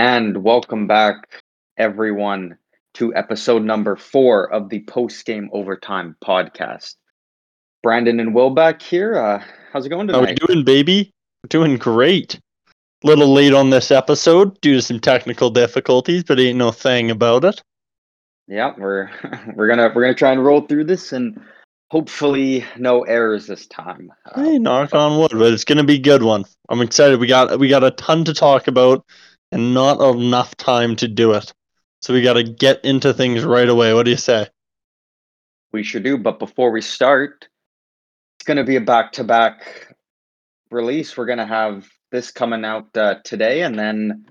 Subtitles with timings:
[0.00, 1.42] And welcome back,
[1.76, 2.56] everyone,
[2.94, 6.94] to episode number four of the Post Game Overtime podcast.
[7.82, 9.18] Brandon and Will back here.
[9.18, 10.38] Uh, how's it going How we tonight?
[10.46, 11.10] doing, baby?
[11.50, 12.40] Doing great.
[13.04, 17.44] Little late on this episode due to some technical difficulties, but ain't no thing about
[17.44, 17.62] it.
[18.48, 19.10] Yeah, we're
[19.54, 21.38] we're gonna we're gonna try and roll through this and
[21.90, 24.10] hopefully no errors this time.
[24.24, 26.46] Uh, Hey, knock on wood, but it's gonna be a good one.
[26.70, 27.20] I'm excited.
[27.20, 29.04] We got we got a ton to talk about,
[29.52, 31.52] and not enough time to do it.
[32.02, 33.92] So we got to get into things right away.
[33.94, 34.48] What do you say?
[35.72, 36.18] we sure do.
[36.18, 37.46] But before we start,
[38.36, 39.94] it's gonna be a back to back
[40.70, 41.16] release.
[41.16, 44.26] We're gonna have this coming out uh, today, and then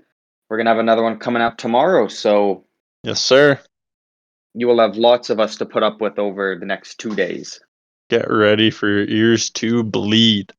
[0.48, 2.08] we're gonna have another one coming out tomorrow.
[2.08, 2.66] So
[3.04, 3.58] Yes, sir.
[4.52, 7.58] you will have lots of us to put up with over the next two days.
[8.10, 10.52] Get ready for your ears to bleed.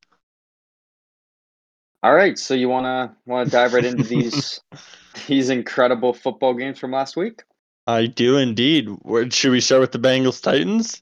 [2.04, 4.60] All right, so you wanna wanna dive right into these
[5.28, 7.44] these incredible football games from last week?
[7.86, 8.90] I do indeed.
[9.02, 11.02] Where, should we start with the Bengals Titans?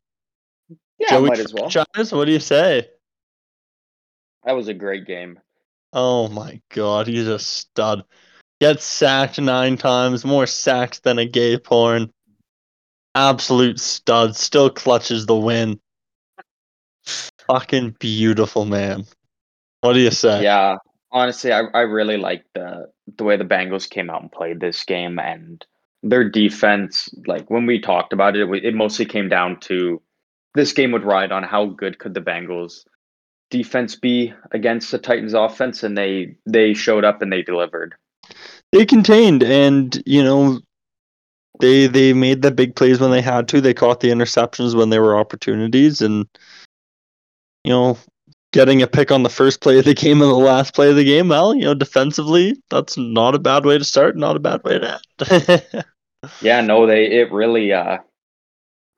[0.98, 1.70] Yeah, Joey might as well.
[1.70, 2.90] What do you say?
[4.44, 5.40] That was a great game.
[5.94, 8.04] Oh my god, he's a stud.
[8.60, 12.12] Gets sacked nine times, more sacks than a gay porn.
[13.16, 14.36] Absolute stud.
[14.36, 15.80] Still clutches the win.
[17.48, 19.06] Fucking beautiful, man.
[19.82, 20.44] What do you say?
[20.44, 20.76] Yeah,
[21.12, 24.84] honestly, I, I really liked the the way the Bengals came out and played this
[24.84, 25.66] game and
[26.04, 27.10] their defense.
[27.26, 30.02] Like when we talked about it, it, it mostly came down to
[30.56, 32.86] this game would ride on how good could the Bengals
[33.50, 37.96] defense be against the Titans offense, and they they showed up and they delivered.
[38.72, 40.60] They contained and you know
[41.60, 43.62] they they made the big plays when they had to.
[43.62, 46.28] They caught the interceptions when there were opportunities and
[47.64, 47.98] you know
[48.52, 50.96] getting a pick on the first play of the game and the last play of
[50.96, 54.40] the game, well, you know, defensively, that's not a bad way to start, not a
[54.40, 55.86] bad way to end.
[56.42, 58.00] Yeah, no, they it really uh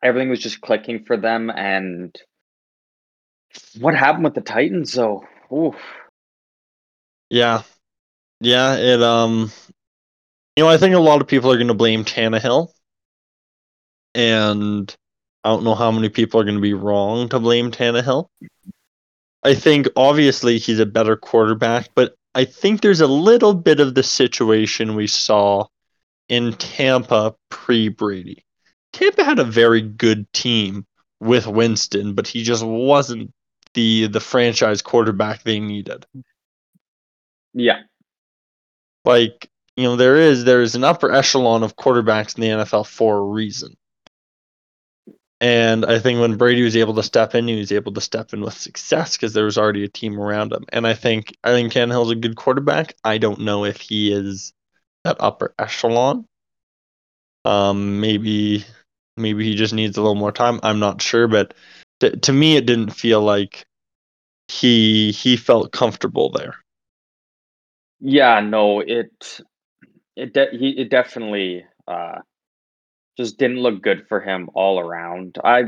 [0.04, 2.16] everything was just clicking for them and
[3.80, 5.24] what happened with the Titans though?
[5.52, 5.76] Oof.
[7.30, 7.64] Yeah.
[8.40, 9.52] Yeah, it um
[10.56, 12.70] you know, I think a lot of people are gonna blame Tannehill.
[14.14, 14.94] And
[15.44, 18.28] I don't know how many people are gonna be wrong to blame Tannehill.
[19.44, 23.96] I think obviously he's a better quarterback, but I think there's a little bit of
[23.96, 25.68] the situation we saw
[26.30, 28.46] in Tampa pre Brady.
[28.94, 30.86] Tampa had a very good team
[31.20, 33.34] with Winston, but he just wasn't
[33.74, 36.06] the the franchise quarterback they needed.
[37.54, 37.82] Yeah.
[39.06, 42.88] like you know there is there is an upper echelon of quarterbacks in the NFL
[42.88, 43.76] for a reason.
[45.42, 48.32] And I think when Brady was able to step in, he was able to step
[48.32, 50.66] in with success because there was already a team around him.
[50.70, 52.96] And I think I think Tannehill's a good quarterback.
[53.04, 54.54] I don't know if he is
[55.04, 56.26] that upper echelon.
[57.44, 58.66] Um, maybe
[59.18, 60.60] maybe he just needs a little more time.
[60.62, 61.56] I'm not sure, but
[62.22, 63.66] to me, it didn't feel like
[64.48, 66.56] he he felt comfortable there.
[68.00, 69.42] Yeah, no, it
[70.16, 72.20] it de- he it definitely uh
[73.18, 75.38] just didn't look good for him all around.
[75.44, 75.66] I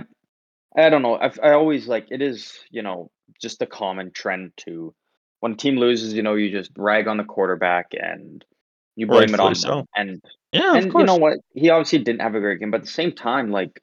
[0.76, 1.16] I don't know.
[1.16, 3.12] I I always like it is, you know,
[3.42, 4.94] just a common trend to
[5.40, 8.46] when a team loses, you know, you just rag on the quarterback and
[8.96, 9.86] you blame it on Rightfully them.
[9.96, 10.22] And
[10.52, 11.40] Yeah, and you know what?
[11.54, 13.82] He obviously didn't have a great game, but at the same time, like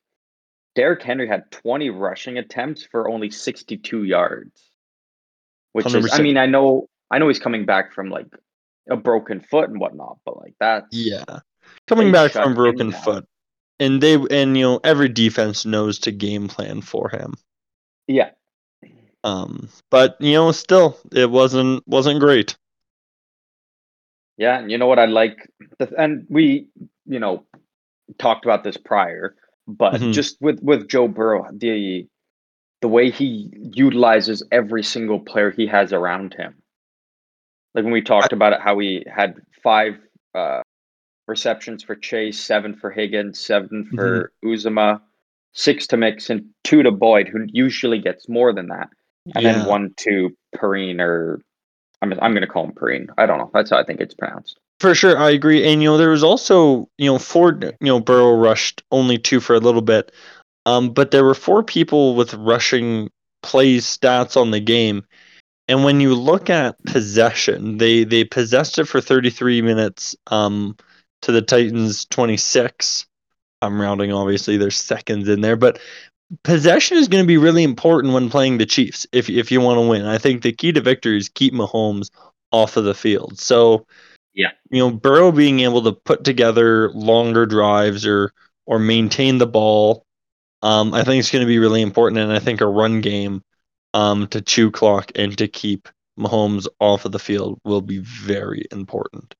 [0.74, 4.70] Derrick Henry had 20 rushing attempts for only 62 yards.
[5.72, 8.26] Which is I mean, I know I know he's coming back from like
[8.90, 11.40] a broken foot and whatnot, but like that Yeah.
[11.86, 13.26] Coming back from broken foot.
[13.80, 17.34] And they and you know every defense knows to game plan for him.
[18.06, 18.30] yeah.
[19.24, 22.56] Um but you know still it wasn't wasn't great.
[24.36, 25.48] Yeah, and you know what I like
[25.98, 26.68] and we,
[27.06, 27.44] you know,
[28.18, 29.36] talked about this prior,
[29.66, 30.12] but Mhm.
[30.12, 32.08] just with with Joe Burrow, the
[32.80, 36.62] the way he utilizes every single player he has around him.
[37.74, 39.98] Like when we talked about it, how he had five
[40.34, 40.62] uh,
[41.30, 45.00] receptions for Chase, seven for Higgins, seven for Uzomah,
[45.54, 48.90] six to Mixon, two to Boyd, who usually gets more than that,
[49.34, 49.52] and yeah.
[49.52, 51.40] then one to Perrine or
[52.02, 53.08] I'm I'm gonna call him Perrine.
[53.16, 53.50] I don't know.
[53.54, 54.58] That's how I think it's pronounced.
[54.80, 55.70] For sure, I agree.
[55.70, 59.40] And you know, there was also, you know, Ford, you know, Burrow rushed only two
[59.40, 60.12] for a little bit.
[60.66, 63.10] Um, but there were four people with rushing
[63.42, 65.04] plays stats on the game.
[65.68, 70.76] And when you look at possession, they they possessed it for 33 minutes um
[71.22, 73.06] to the Titans 26.
[73.62, 75.78] I'm rounding obviously there's seconds in there, but
[76.44, 79.78] possession is going to be really important when playing the Chiefs if if you want
[79.78, 80.06] to win.
[80.06, 82.10] I think the key to victory is keep Mahomes
[82.52, 83.38] off of the field.
[83.38, 83.86] So
[84.34, 84.50] Yeah.
[84.70, 88.32] You know, Burrow being able to put together longer drives or
[88.66, 90.04] or maintain the ball,
[90.62, 92.20] um, I think it's going to be really important.
[92.20, 93.42] And I think a run game
[93.94, 95.88] um, to chew clock and to keep
[96.18, 99.34] Mahomes off of the field will be very important.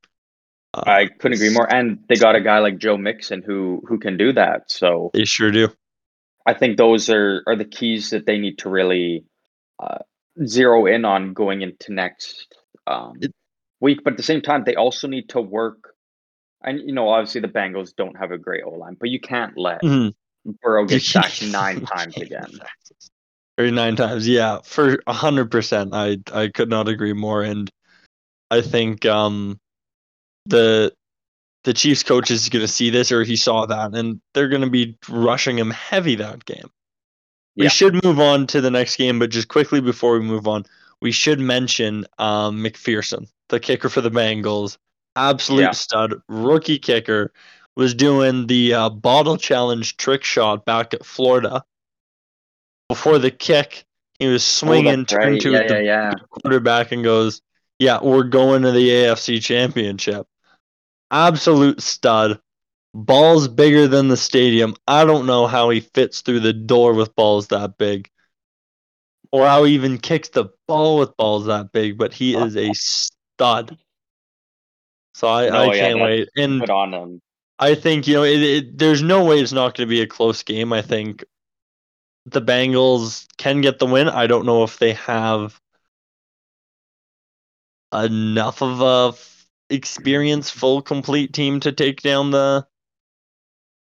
[0.73, 1.73] Uh, I couldn't agree more.
[1.73, 4.71] And they got a guy like Joe Mixon who who can do that.
[4.71, 5.69] So they sure do.
[6.47, 9.25] I think those are are the keys that they need to really
[9.79, 9.99] uh,
[10.45, 12.47] zero in on going into next
[12.87, 13.35] um, it,
[13.81, 14.01] week.
[14.05, 15.95] But at the same time, they also need to work.
[16.63, 19.57] And you know, obviously the Bengals don't have a great O line, but you can't
[19.57, 20.51] let mm-hmm.
[20.63, 22.61] Burrow get sacked nine times again.
[23.59, 25.95] Or nine times, yeah, for hundred percent.
[25.95, 27.71] I I could not agree more, and
[28.51, 29.59] I think um
[30.51, 30.93] the
[31.65, 34.63] the Chiefs coach is going to see this, or he saw that, and they're going
[34.63, 36.71] to be rushing him heavy that game.
[37.57, 37.71] We yeah.
[37.71, 40.65] should move on to the next game, but just quickly before we move on,
[41.03, 44.79] we should mention um, McPherson, the kicker for the Bengals,
[45.17, 45.71] absolute yeah.
[45.73, 47.33] stud, rookie kicker,
[47.77, 51.65] was doing the uh, bottle challenge trick shot back at Florida.
[52.89, 53.85] Before the kick,
[54.19, 55.41] he was oh, swinging, oh, turned right.
[55.41, 57.41] to yeah, the quarterback, and goes,
[57.79, 60.27] "Yeah, we're going to the AFC Championship."
[61.11, 62.41] Absolute stud.
[62.93, 64.75] Balls bigger than the stadium.
[64.87, 68.11] I don't know how he fits through the door with balls that big.
[69.33, 72.73] Or how he even kicks the ball with balls that big, but he is a
[72.73, 73.79] stud.
[75.15, 76.29] So I, no, I can't wait.
[76.37, 77.21] And put on him.
[77.59, 80.07] I think, you know, it, it, there's no way it's not going to be a
[80.07, 80.73] close game.
[80.73, 81.25] I think
[82.27, 84.09] the Bengals can get the win.
[84.09, 85.61] I don't know if they have
[87.93, 89.17] enough of a
[89.71, 92.67] experience, full, complete team to take down the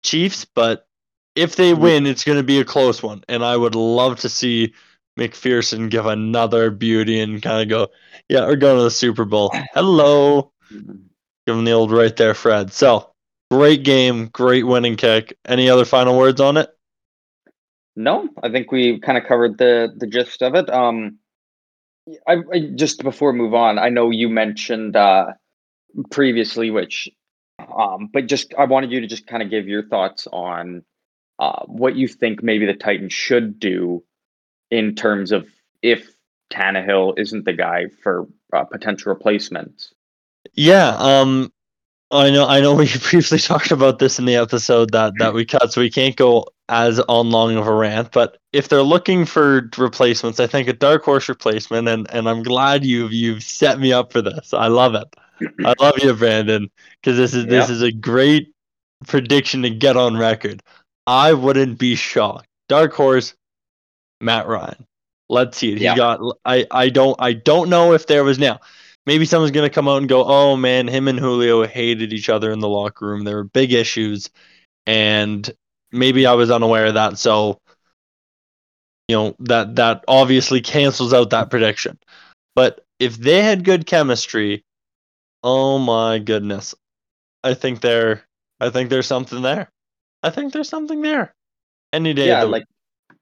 [0.03, 0.87] Chiefs, but
[1.35, 3.23] if they win, it's going to be a close one.
[3.27, 4.73] And I would love to see
[5.17, 7.87] McPherson give another beauty and kind of go,
[8.29, 9.51] yeah, we're going to the Super Bowl.
[9.73, 10.51] Hello.
[10.69, 12.71] Give him the old right there, Fred.
[12.71, 13.11] So
[13.51, 15.37] great game, great winning kick.
[15.45, 16.69] Any other final words on it?
[17.95, 20.69] No, I think we kind of covered the the gist of it.
[20.69, 21.17] Um,
[22.27, 25.33] I, I just before we move on, I know you mentioned uh,
[26.11, 27.09] previously, which,
[27.59, 30.83] um, but just I wanted you to just kind of give your thoughts on
[31.39, 34.03] uh, what you think maybe the Titans should do
[34.71, 35.47] in terms of
[35.81, 36.09] if
[36.51, 39.93] Tannehill isn't the guy for uh, potential replacements.
[40.53, 41.51] Yeah, um,
[42.11, 42.47] I know.
[42.47, 45.81] I know we briefly talked about this in the episode that that we cut, so
[45.81, 48.11] we can't go as on long of a rant.
[48.11, 52.43] But if they're looking for replacements, I think a dark horse replacement, and and I'm
[52.43, 54.53] glad you've you've set me up for this.
[54.53, 55.07] I love it.
[55.65, 56.69] I love you, Brandon,
[57.01, 58.53] because this is this is a great
[59.07, 60.63] prediction to get on record.
[61.05, 62.47] I wouldn't be shocked.
[62.67, 63.35] Dark horse,
[64.19, 64.85] Matt Ryan.
[65.29, 65.77] Let's see it.
[65.77, 66.19] He got.
[66.43, 68.59] I I don't I don't know if there was now.
[69.09, 72.51] Maybe someone's gonna come out and go, oh man, him and Julio hated each other
[72.51, 73.23] in the locker room.
[73.23, 74.29] There were big issues,
[74.85, 75.49] and
[75.91, 77.17] maybe I was unaware of that.
[77.17, 77.59] So,
[79.07, 81.97] you know that that obviously cancels out that prediction.
[82.53, 84.63] But if they had good chemistry,
[85.43, 86.75] Oh my goodness.
[87.43, 88.23] I think there
[88.59, 89.71] I think there's something there.
[90.21, 91.33] I think there's something there.
[91.93, 92.27] Any day.
[92.27, 92.65] Yeah, like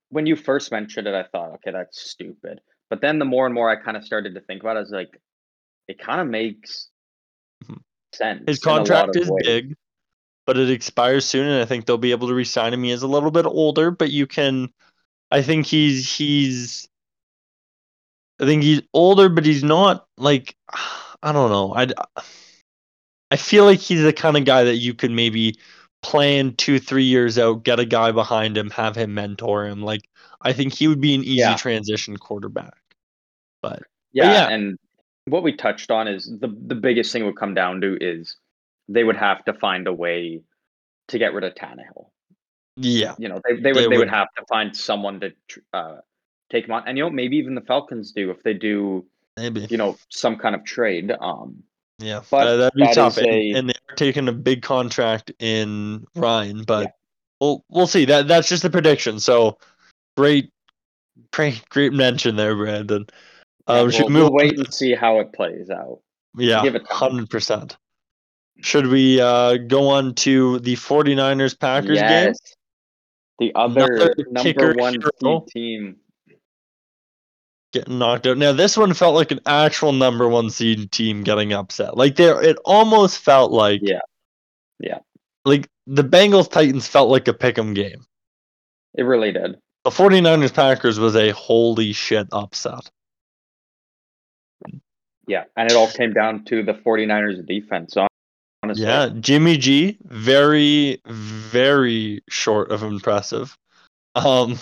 [0.09, 2.59] when you first mentioned it, I thought, okay, that's stupid.
[2.89, 4.81] But then the more and more I kind of started to think about it, I
[4.81, 5.19] was like,
[5.87, 6.89] it kind of makes
[7.63, 7.75] mm-hmm.
[8.13, 8.43] sense.
[8.47, 9.45] His contract is ways.
[9.45, 9.75] big,
[10.45, 12.83] but it expires soon, and I think they'll be able to resign him.
[12.83, 14.69] He is a little bit older, but you can
[15.31, 16.87] I think he's he's
[18.39, 20.55] I think he's older, but he's not like
[21.23, 21.73] I don't know.
[21.75, 21.87] I
[23.31, 25.57] I feel like he's the kind of guy that you could maybe
[26.01, 29.81] plan two, three years out, get a guy behind him, have him mentor him.
[29.81, 30.07] Like
[30.41, 31.57] I think he would be an easy yeah.
[31.57, 32.77] transition quarterback.
[33.61, 34.77] But yeah, but yeah, and
[35.27, 38.37] what we touched on is the the biggest thing would come down to is
[38.87, 40.41] they would have to find a way
[41.09, 42.09] to get rid of Tannehill.
[42.75, 45.31] Yeah, you know they they would they, they would, would have to find someone to
[45.73, 45.97] uh,
[46.51, 49.05] take him on, and you know maybe even the Falcons do if they do
[49.37, 49.67] Maybe.
[49.69, 51.11] You know, some kind of trade.
[51.21, 51.63] Um,
[51.99, 53.17] yeah, but uh, that'd be that tough.
[53.17, 53.51] And, a...
[53.51, 56.91] and, they're taking a big contract in Ryan, but yeah.
[57.39, 58.05] we'll we'll see.
[58.05, 59.19] That that's just a prediction.
[59.19, 59.59] So
[60.15, 60.51] great,
[61.31, 63.05] great, great mention there, Brandon.
[63.67, 65.99] Um, yeah, we'll, we'll wait and see how it plays out.
[66.37, 67.77] Yeah, give it hundred percent.
[68.61, 72.25] Should we uh, go on to the 49ers Packers yes.
[72.25, 72.33] game?
[73.39, 75.97] The other Another number one seed team
[77.71, 78.37] getting knocked out.
[78.37, 81.95] Now this one felt like an actual number one seed team getting upset.
[81.95, 83.99] Like there, it almost felt like yeah,
[84.79, 84.99] yeah.
[85.45, 88.05] Like the Bengals Titans felt like a pick'em game.
[88.95, 89.57] It really did.
[89.83, 92.89] The 49ers Packers was a holy shit upset.
[95.27, 97.95] Yeah, and it all came down to the 49ers defense.
[98.63, 98.85] Honestly.
[98.85, 103.55] Yeah, Jimmy G, very, very short of impressive.
[104.15, 104.57] Um,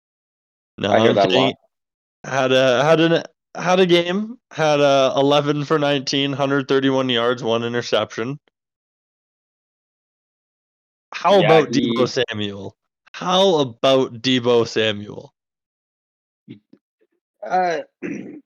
[0.78, 1.54] no, I hear that a lot.
[2.24, 3.22] Had a had an
[3.54, 4.38] had a game.
[4.50, 8.38] Had a 11 for 19, 131 yards, one interception.
[11.14, 12.76] How Yeah, about he- Deebo Samuel?
[13.12, 15.32] How about Deebo Samuel?
[17.42, 17.80] Uh,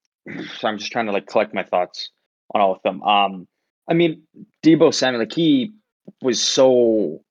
[0.58, 2.10] so I'm just trying to like collect my thoughts
[2.54, 3.02] on all of them.
[3.02, 3.46] Um,
[3.88, 4.22] I mean,
[4.64, 5.72] Deebo Samuel, like he
[6.22, 7.22] was so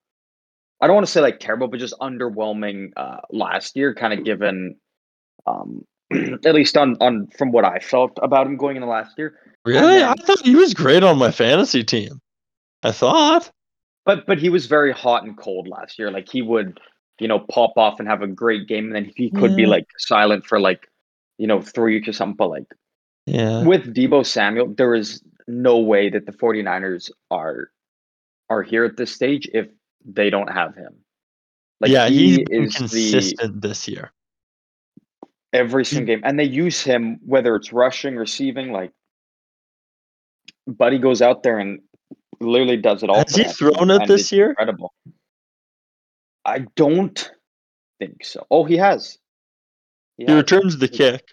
[0.82, 4.24] I don't want to say like terrible, but just underwhelming uh, last year, kind of
[4.24, 4.76] given
[5.46, 5.86] um,
[6.46, 9.36] at least on on from what I felt about him going into last year.
[9.66, 10.04] Really?
[10.04, 12.22] I thought he was great on my fantasy team.
[12.84, 13.52] I thought.
[14.06, 16.12] But but he was very hot and cold last year.
[16.12, 16.80] Like he would,
[17.20, 19.88] you know, pop off and have a great game, and then he could be like
[19.98, 20.88] silent for like,
[21.38, 22.38] you know, three weeks or something.
[22.38, 22.68] But like
[23.30, 23.64] Yeah.
[23.64, 27.72] with Deebo Samuel, there is no way that the 49ers are
[28.50, 29.68] are here at this stage if
[30.06, 30.96] they don't have him.
[31.82, 34.12] Like yeah, he is the consistent this year.
[35.54, 38.72] every single game, and they use him whether it's rushing, receiving.
[38.72, 38.92] Like,
[40.68, 41.80] Buddy goes out there and
[42.40, 43.18] literally does it all.
[43.18, 44.50] Has he thrown it this year?
[44.50, 44.94] Incredible.
[46.46, 47.32] I don't
[48.00, 48.46] think so.
[48.52, 49.18] Oh, he has.
[50.18, 50.38] He He has.
[50.38, 51.24] returns the He- kick.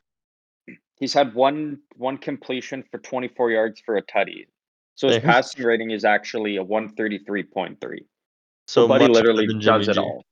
[0.99, 4.47] He's had one one completion for 24 yards for a tutty.
[4.95, 5.31] So his There.
[5.31, 7.77] passing rating is actually a 133.3.
[8.67, 10.25] So So Buddy literally does it all.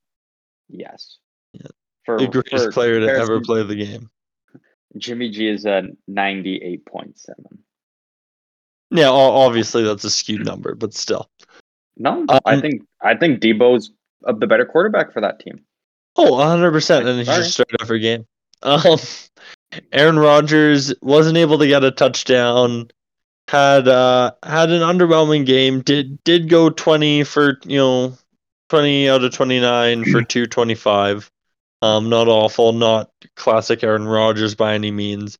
[0.68, 1.18] Yes.
[1.52, 1.66] Yeah.
[2.04, 4.10] For, The greatest for player to ever play the game.
[4.96, 7.28] Jimmy G is a 98.7.
[8.90, 11.28] Yeah, obviously that's a skewed number, but still.
[11.96, 13.90] No, I Um, think I think Deebo's
[14.22, 15.64] the better quarterback for that team.
[16.16, 17.04] Oh, 100%.
[17.04, 18.26] Like, And he just started every game.
[18.62, 18.98] Um,
[19.92, 22.90] Aaron Rodgers wasn't able to get a touchdown.
[23.48, 25.80] Had uh had an underwhelming game.
[25.82, 28.18] Did did go 20 for, you know,
[28.70, 31.30] 20 out of 29 for 225.
[31.82, 35.38] Um not awful, not classic Aaron Rodgers by any means.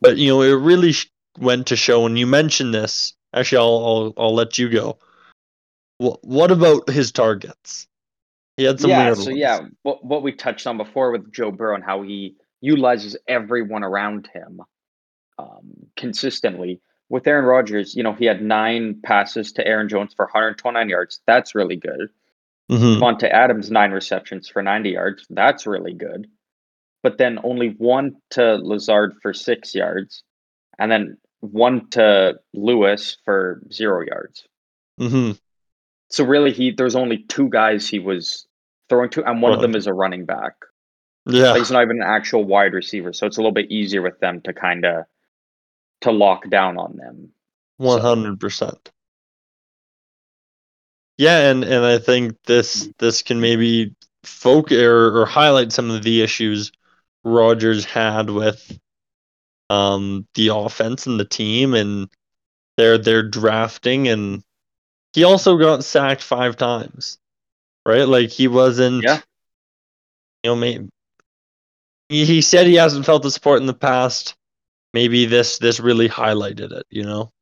[0.00, 3.14] But you know, it really sh- went to show and you mentioned this.
[3.32, 4.98] Actually, I'll I'll, I'll let you go.
[5.98, 7.86] Wh- what about his targets?
[8.56, 9.38] He had some yeah, weird so ones.
[9.38, 13.84] yeah, what what we touched on before with Joe Burrow and how he utilizes everyone
[13.84, 14.60] around him
[15.38, 16.80] um, consistently.
[17.10, 21.20] With Aaron Rodgers, you know, he had nine passes to Aaron Jones for 129 yards.
[21.26, 22.08] That's really good.
[22.70, 22.98] Mhm.
[22.98, 25.26] Davante Adams, nine receptions for 90 yards.
[25.28, 26.28] That's really good.
[27.02, 30.24] But then only one to Lazard for six yards,
[30.78, 34.48] and then one to Lewis for zero yards.
[34.98, 35.38] Mhm.
[36.08, 38.46] So really, he there's only two guys he was
[38.88, 40.54] throwing to, and one of them is a running back.
[41.26, 41.50] Yeah.
[41.50, 44.20] Like, he's not even an actual wide receiver, so it's a little bit easier with
[44.20, 45.04] them to kind of
[46.02, 47.30] to lock down on them.
[47.78, 48.90] One hundred percent.
[51.16, 56.02] Yeah, and and I think this this can maybe focus or, or highlight some of
[56.02, 56.72] the issues
[57.24, 58.78] Rodgers had with
[59.70, 62.08] um the offense and the team and
[62.76, 64.42] their their drafting and
[65.14, 67.18] he also got sacked five times.
[67.86, 68.06] Right?
[68.08, 69.20] Like he wasn't Yeah.
[70.42, 70.88] you know maybe
[72.08, 74.34] he, he said he hasn't felt the support in the past.
[74.92, 77.32] Maybe this this really highlighted it, you know?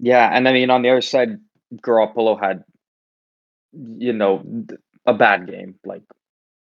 [0.00, 1.38] Yeah, and I mean on the other side,
[1.74, 2.64] Garoppolo had,
[3.72, 4.44] you know,
[5.06, 5.76] a bad game.
[5.84, 6.02] Like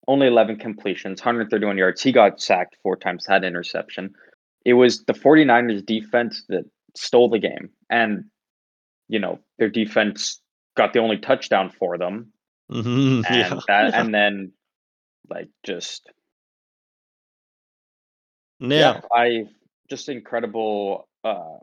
[0.06, 2.02] only 11 completions, 131 yards.
[2.02, 4.14] He got sacked four times, had interception.
[4.64, 6.64] It was the 49ers defense that
[6.96, 7.70] stole the game.
[7.90, 8.24] And,
[9.08, 10.40] you know, their defense
[10.76, 12.32] got the only touchdown for them.
[12.70, 13.60] Mhm, And yeah.
[13.66, 14.00] that yeah.
[14.00, 14.52] and then
[15.30, 16.10] like just
[18.60, 19.00] Yeah.
[19.14, 19.48] I
[19.88, 21.58] just incredible uh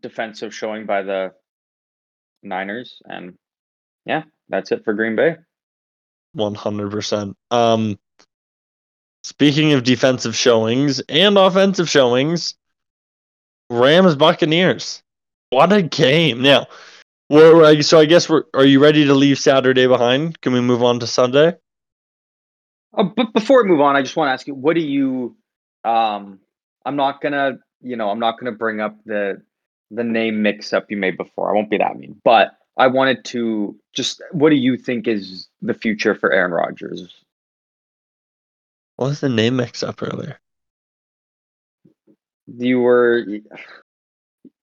[0.00, 1.32] defensive showing by the
[2.42, 3.36] Niners and
[4.04, 5.36] yeah, that's it for Green Bay.
[6.32, 7.36] One hundred percent.
[7.50, 7.98] Um,
[9.24, 12.54] speaking of defensive showings and offensive showings,
[13.68, 15.02] Rams Buccaneers.
[15.50, 16.42] What a game!
[16.42, 16.66] Now,
[17.30, 18.44] so I guess we're.
[18.54, 20.40] Are you ready to leave Saturday behind?
[20.40, 21.56] Can we move on to Sunday?
[22.92, 25.36] Oh, but before we move on, I just want to ask you, what do you
[25.86, 26.40] um
[26.84, 29.42] I'm not gonna, you know, I'm not gonna bring up the
[29.90, 31.50] the name mix up you made before.
[31.50, 32.20] I won't be that mean.
[32.24, 37.24] But I wanted to just what do you think is the future for Aaron Rodgers?
[38.96, 40.40] What was the name mix up earlier?
[42.46, 43.26] you were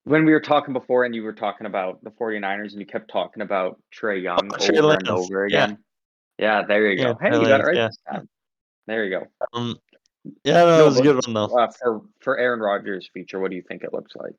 [0.05, 3.09] when we were talking before and you were talking about the 49ers and you kept
[3.11, 5.77] talking about Trey Young Oh, over and over again.
[6.37, 7.19] Yeah, there you Yeah, go.
[7.21, 7.75] Hey, Trey you got it right
[8.11, 8.19] yeah.
[8.87, 9.27] There you go.
[9.53, 9.77] Um,
[10.43, 11.57] Yeah, no, No, that was a good one though.
[11.57, 14.35] Uh, for for Aaron Rodgers' future, what do you think it looks like?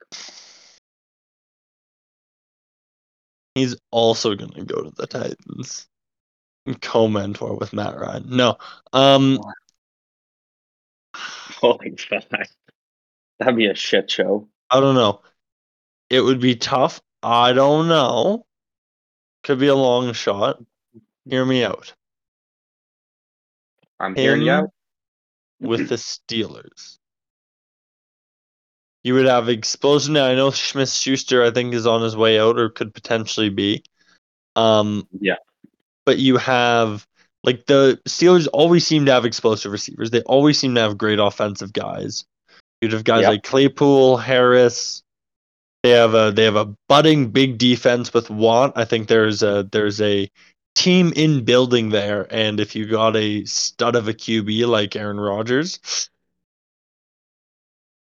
[3.54, 5.86] He's also gonna go to the Titans.
[6.66, 8.24] And co-mentor with Matt Ryan.
[8.28, 8.56] No.
[8.92, 9.38] Um
[11.14, 12.24] Holy fuck,
[13.38, 14.48] that'd be a shit show.
[14.70, 15.20] I don't know.
[16.08, 17.00] It would be tough.
[17.22, 18.46] I don't know.
[19.42, 20.62] Could be a long shot.
[21.28, 21.92] Hear me out.
[24.00, 24.50] I'm hearing you.
[24.50, 24.70] Out.
[25.60, 26.98] With the Steelers.
[29.02, 30.14] You would have explosion.
[30.14, 33.50] Now I know Smith Schuster I think is on his way out or could potentially
[33.50, 33.84] be.
[34.56, 35.36] Um Yeah.
[36.06, 37.06] but you have
[37.42, 40.10] like the Steelers always seem to have explosive receivers.
[40.10, 42.24] They always seem to have great offensive guys.
[42.80, 43.28] You'd have guys Yep.
[43.30, 45.02] like Claypool, Harris.
[45.82, 48.72] They have a they have a budding big defense with Watt.
[48.76, 50.30] I think there's a there's a
[50.74, 55.20] team in building there, and if you got a stud of a QB like Aaron
[55.20, 56.10] Rodgers,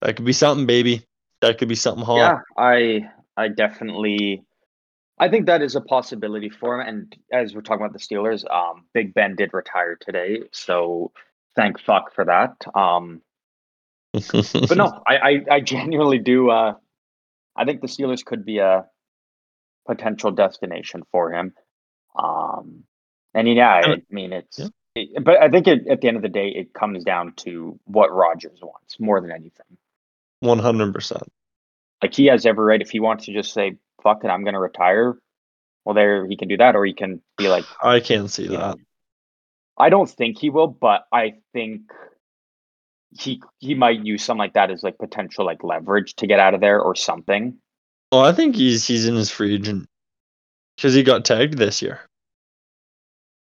[0.02, 1.04] that could be something, baby.
[1.40, 2.16] That could be something hot.
[2.16, 4.44] Yeah, I I definitely
[5.18, 6.86] I think that is a possibility for him.
[6.86, 11.12] And as we're talking about the Steelers, um, Big Ben did retire today, so
[11.54, 12.54] thank fuck for that.
[12.74, 13.22] Um,
[14.12, 16.50] but no, I, I I genuinely do.
[16.50, 16.74] Uh,
[17.56, 18.86] I think the Steelers could be a
[19.86, 21.54] potential destination for him.
[22.16, 22.84] Um,
[23.34, 24.58] and yeah, I mean it's.
[24.58, 24.66] Yeah.
[24.94, 27.78] it- but I think it, at the end of the day, it comes down to
[27.84, 29.76] what Rodgers wants more than anything.
[30.40, 31.24] One hundred percent.
[32.02, 34.54] Like he has every right if he wants to just say "fuck it," I'm going
[34.54, 35.18] to retire.
[35.84, 38.52] Well, there he can do that, or he can be like, I can't see that.
[38.58, 38.74] know,
[39.78, 41.82] I don't think he will, but I think
[43.18, 46.54] he he might use something like that as like potential like leverage to get out
[46.54, 47.58] of there or something.
[48.12, 49.88] Oh, I think he's he's in his free agent
[50.76, 52.00] because he got tagged this year.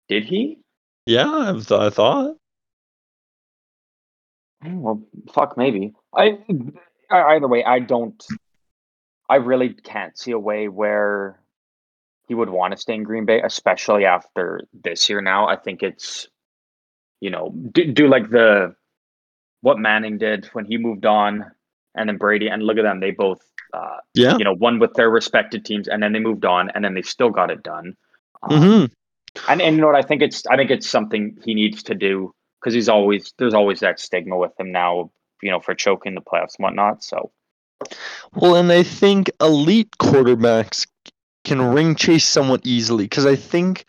[0.09, 0.59] Did he?
[1.05, 2.35] Yeah, I, th- I thought.
[4.65, 5.01] Oh, Well,
[5.33, 5.93] fuck, maybe.
[6.15, 6.37] I
[7.09, 8.21] either way, I don't.
[9.29, 11.39] I really can't see a way where
[12.27, 15.21] he would want to stay in Green Bay, especially after this year.
[15.21, 16.27] Now, I think it's,
[17.19, 18.75] you know, do, do like the
[19.61, 21.51] what Manning did when he moved on,
[21.95, 23.41] and then Brady, and look at them, they both,
[23.73, 24.37] uh, Yeah.
[24.37, 27.01] you know, won with their respected teams, and then they moved on, and then they
[27.01, 27.95] still got it done.
[28.43, 28.85] Um, hmm
[29.47, 29.95] and and you know what?
[29.95, 33.53] I think it's I think it's something he needs to do because he's always there's
[33.53, 37.03] always that stigma with him now, you know, for choking the playoffs and whatnot.
[37.03, 37.31] So
[38.35, 40.87] Well, and I think elite quarterbacks
[41.43, 43.85] can ring chase somewhat easily because I think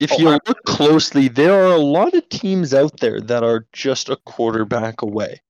[0.00, 3.66] if Oh, you look closely, there are a lot of teams out there that are
[3.72, 5.40] just a quarterback away.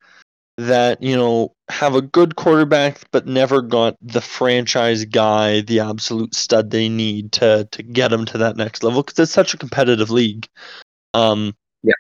[0.59, 6.35] That, you know, have a good quarterback but never got the franchise guy, the absolute
[6.35, 9.59] stud they need to to get them to that next level because it's such a
[9.59, 10.47] competitive league.
[11.15, 11.95] Um, Yeah.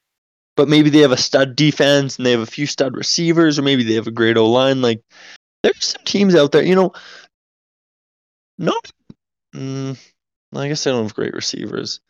[0.56, 3.62] But maybe they have a stud defense and they have a few stud receivers, or
[3.62, 4.82] maybe they have a great O line.
[4.82, 5.02] Like,
[5.62, 6.92] there's some teams out there, you know.
[8.58, 8.90] Not,
[9.54, 9.98] mm,
[10.54, 12.00] I guess they don't have great receivers.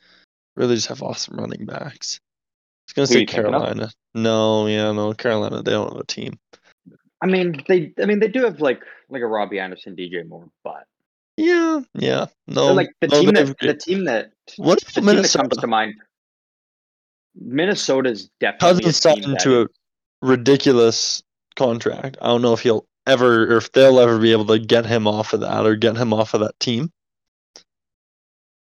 [0.57, 2.21] Really, just have awesome running backs.
[2.95, 3.63] Was gonna Who say you thinking of?
[3.63, 3.91] Carolina.
[4.15, 5.63] No, yeah, no, Carolina.
[5.63, 6.39] They don't have a team.
[7.23, 10.49] I mean they I mean they do have like like a Robbie Anderson, DJ Moore,
[10.63, 10.85] but
[11.37, 12.27] Yeah, yeah.
[12.47, 15.57] No, like the no, team that the team that What the about team that comes
[15.57, 15.95] to mind.
[17.35, 19.67] Minnesota's definitely Cousins signed that to a
[20.21, 21.23] ridiculous
[21.57, 22.19] contract.
[22.21, 25.07] I don't know if he'll ever or if they'll ever be able to get him
[25.07, 26.93] off of that or get him off of that team.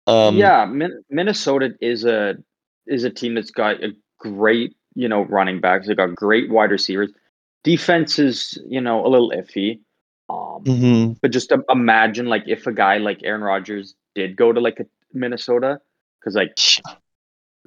[0.08, 2.36] Um, yeah, Min- Minnesota is a
[2.88, 5.88] is a team that's got a great, you know, running backs.
[5.88, 7.12] They got great wide receivers.
[7.64, 9.80] Defense is, you know, a little iffy.
[10.30, 11.18] Um, mhm.
[11.22, 14.80] but just im- imagine like if a guy like Aaron Rodgers did go to like
[14.80, 15.80] a Minnesota,
[16.20, 16.56] because like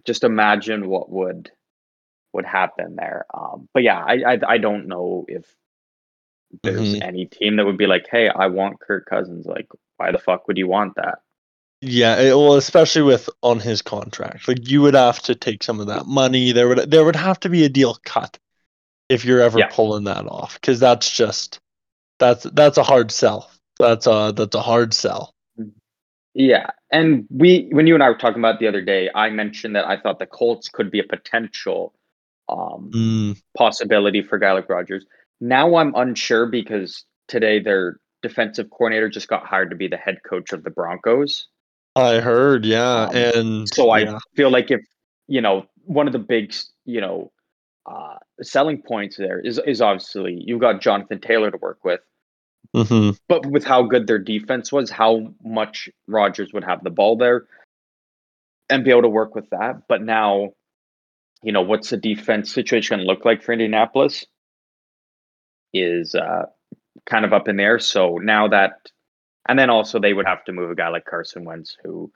[0.05, 1.51] just imagine what would
[2.33, 3.27] would happen there.
[3.33, 5.45] Um, but yeah, I, I I don't know if
[6.63, 7.03] there's Mhm.
[7.03, 9.47] any team that would be like, hey, I want Kirk Cousins.
[9.47, 11.21] Like, why the fuck would you want that?
[11.89, 15.79] Yeah, it, well, especially with on his contract, like you would have to take some
[15.81, 16.53] of that money.
[16.53, 18.39] There would there would have to be a deal cut
[19.09, 19.69] if you're ever Yeah.
[19.71, 21.61] pulling that off, because that's just
[22.19, 23.51] that's that's a hard sell.
[23.79, 25.35] That's a that's a hard sell.
[26.35, 29.75] Yeah, and we when you and I were talking about the other day, I mentioned
[29.77, 31.95] that I thought the Colts could be a potential
[32.49, 35.07] um, Mm, possibility for guy like Rodgers.
[35.41, 40.19] Now I'm unsure because today their defensive coordinator just got hired to be the head
[40.29, 41.49] coach of the Broncos.
[41.97, 44.19] I heard, yeah, Um, and So I yeah.
[44.37, 44.81] feel like if
[45.29, 46.55] you know one of the big
[46.85, 47.33] you know
[47.87, 52.01] uh, selling points there is is obviously you've got Jonathan Taylor to work with,
[52.75, 57.17] hmm but with how good their defense was, how much Rodgers would have the ball
[57.17, 57.47] there
[58.69, 59.83] and be able to work with that.
[59.89, 60.53] But now
[61.43, 64.25] you know, what's the defense situation look like for Indianapolis
[65.73, 66.47] is uh,
[67.07, 67.79] kind of up in there.
[67.79, 68.91] So now that,
[69.49, 72.11] and then also they would have to move a guy like Carson Wentz, who,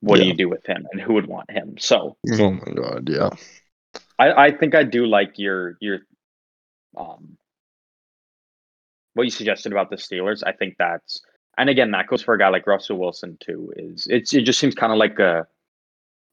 [0.00, 1.76] what do you do with him, and who would want him?
[1.78, 3.30] So Oh my god, yeah.
[4.18, 6.00] I, I think I do like your your
[6.96, 7.36] um
[9.14, 10.42] what you suggested about the Steelers.
[10.46, 11.22] I think that's
[11.56, 13.72] and again that goes for a guy like Russell Wilson too.
[13.76, 15.46] Is it's it just seems kind of like a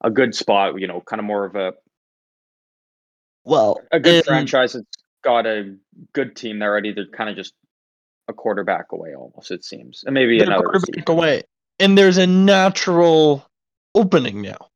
[0.04, 1.74] a good spot, you know, kind of more of a
[3.44, 4.86] Well, a good and- franchise that's
[5.24, 5.76] got a
[6.14, 6.60] good team.
[6.60, 7.54] They're already they're kind of just
[8.32, 9.52] a quarterback away almost.
[9.52, 11.12] It seems, and maybe they're another quarterback receiver.
[11.12, 11.44] away,
[11.80, 13.46] and there's a natural
[13.96, 14.70] opening now.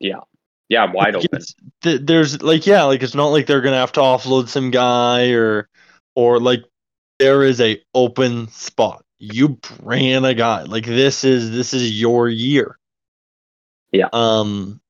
[0.00, 0.20] Yeah,
[0.68, 1.40] yeah wide Like, open.
[1.82, 5.30] th- there's like yeah, like it's not like they're gonna have to offload some guy
[5.30, 5.68] or
[6.14, 6.64] or like
[7.18, 9.04] there is a open spot.
[9.18, 12.78] You bring in a guy like this is this is your year.
[13.92, 14.08] Yeah.
[14.12, 14.80] Um,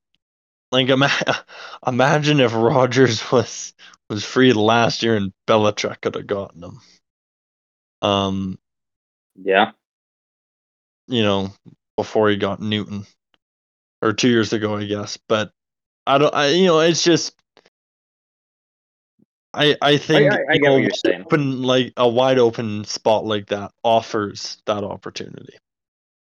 [0.73, 1.11] like ima-
[1.87, 3.75] imagine if Rodgers was
[4.11, 6.81] was free last year and Belichick could have gotten him.
[8.07, 8.59] Um,
[9.37, 9.73] Yeah,
[11.09, 11.53] you know,
[11.97, 13.07] before he got Newton,
[14.03, 15.19] or two years ago, I guess.
[15.29, 15.51] But
[16.07, 17.35] I don't, I you know, it's just,
[19.55, 21.23] I I think I- I you get what you're saying.
[21.23, 25.55] Open like a wide open spot like that offers that opportunity.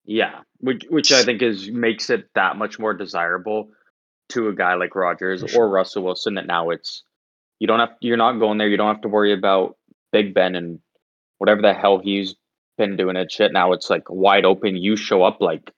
[0.05, 3.71] yeah, which which I think is makes it that much more desirable
[4.31, 5.65] to a guy like Rodgers sure.
[5.65, 6.35] or Russell Wilson.
[6.35, 7.03] That now it's
[7.59, 8.69] you don't have you're not going there.
[8.69, 9.77] You don't have to worry about
[10.13, 10.81] Big Ben and
[11.41, 12.35] whatever the hell he's
[12.79, 13.53] been doing at shit.
[13.53, 14.77] Now it's like wide open.
[14.77, 15.71] You show up like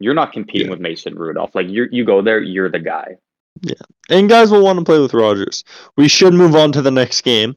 [0.00, 0.70] you're not competing Yeah.
[0.72, 1.54] with Mason Rudolph.
[1.54, 3.16] Like you you go there, you're the guy.
[3.62, 3.74] Yeah.
[4.08, 5.64] And guys will want to play with Rodgers.
[5.96, 7.56] We should move on to the next game.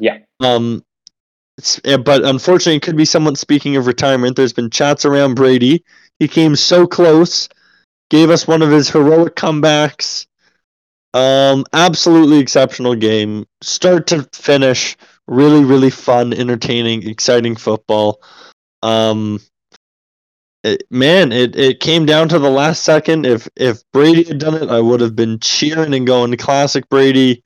[0.00, 0.84] Yeah, Um,
[1.58, 4.36] it's, but unfortunately, it could be someone speaking of retirement.
[4.36, 5.82] There's been chats around Brady.
[6.20, 7.48] He came so close,
[8.08, 10.26] gave us one of his heroic comebacks.
[11.12, 14.96] Um, absolutely exceptional game, start to finish.
[15.30, 18.20] Really, really fun, entertaining, exciting football.
[18.82, 19.38] Um,
[20.64, 23.26] it, man, it, it came down to the last second.
[23.26, 27.44] If if Brady had done it, I would have been cheering and going classic Brady.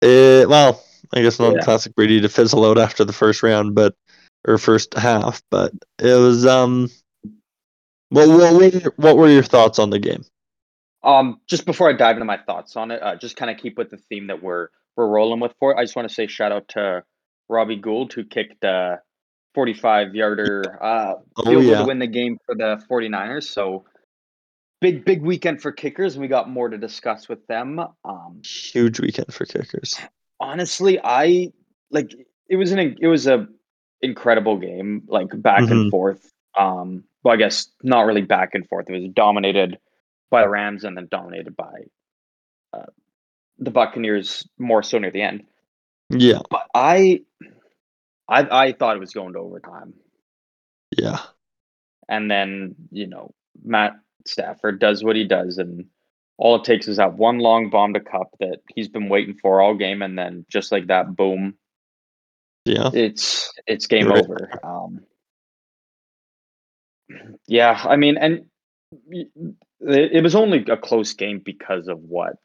[0.00, 1.60] Uh, well, I guess not Yeah.
[1.62, 3.96] classic Brady to fizzle out after the first round, but
[4.46, 5.42] or first half.
[5.50, 6.88] But it was um.
[8.10, 10.24] What what were, what were your thoughts on the game?
[11.02, 13.76] Um, just before I dive into my thoughts on it, uh, just kind of keep
[13.76, 15.78] with the theme that we're we're rolling with for it.
[15.78, 17.02] I just want to say shout out to
[17.48, 19.00] Robbie Gould who kicked a
[19.54, 21.78] 45 yarder uh, Oh, yeah.
[21.80, 23.44] to win the game for the 49ers.
[23.44, 23.84] So
[24.80, 26.14] big big weekend for kickers.
[26.14, 27.78] and We got more to discuss with them.
[28.04, 29.98] Um, Huge weekend for kickers.
[30.40, 31.52] honestly, I
[31.90, 32.12] like
[32.48, 33.46] it was an it was a
[34.00, 35.70] incredible game, like back Mhm.
[35.70, 36.28] and forth.
[36.58, 38.90] Um, well, I guess not really back and forth.
[38.90, 39.78] It was dominated
[40.30, 41.84] by the Rams and then dominated by
[42.72, 42.86] uh,
[43.62, 45.44] the Buccaneers more so near the end.
[46.10, 47.20] Yeah, But I,
[48.28, 49.94] I, I thought it was going to overtime,
[50.96, 51.20] yeah,
[52.08, 53.32] and then you know
[53.64, 53.94] Matt
[54.26, 55.86] Stafford does what he does, and
[56.36, 59.60] all it takes is that one long bomb to Kupp that he's been waiting for
[59.62, 61.54] all game, and then just like that, boom,
[62.66, 62.90] yeah.
[62.92, 64.22] it's it's game Right.
[64.22, 64.50] over.
[64.62, 65.00] Um,
[67.46, 68.46] yeah, I mean, and
[69.10, 69.30] it,
[69.80, 72.36] it was only a close game because of what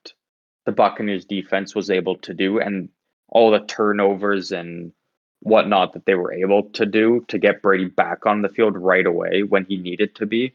[0.68, 2.90] the Buccaneers defense was able to do and
[3.30, 4.92] all the turnovers and
[5.40, 9.06] whatnot that they were able to do to get Brady back on the field right
[9.06, 10.54] away when he needed to be.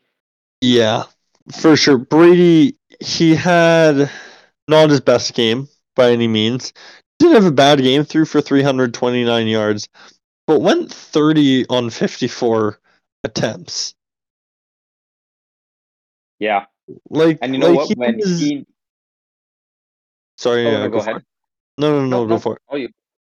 [0.60, 1.04] Yeah,
[1.50, 1.96] for sure.
[1.96, 4.10] Brady, he had
[4.68, 6.74] not his best game by any means.
[7.18, 9.88] Didn't have a bad game, threw for 329 yards,
[10.46, 12.78] but went 30 on 54
[13.24, 13.94] attempts.
[16.38, 16.66] Yeah,
[17.08, 17.88] Like, and you know like what?
[17.88, 18.66] he When was- he
[20.36, 21.22] sorry, oh, yeah, go, go ahead.
[21.78, 22.62] No, no, no, No, go for it.
[22.68, 22.88] Oh, you.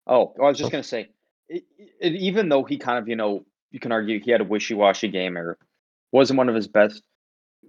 [0.07, 0.71] Oh, I was just Oh.
[0.71, 1.09] gonna say,
[1.47, 1.63] it,
[1.99, 5.07] it, even though he kind of, you know, you can argue he had a wishy-washy
[5.09, 5.57] game or
[6.11, 7.01] wasn't one of his best.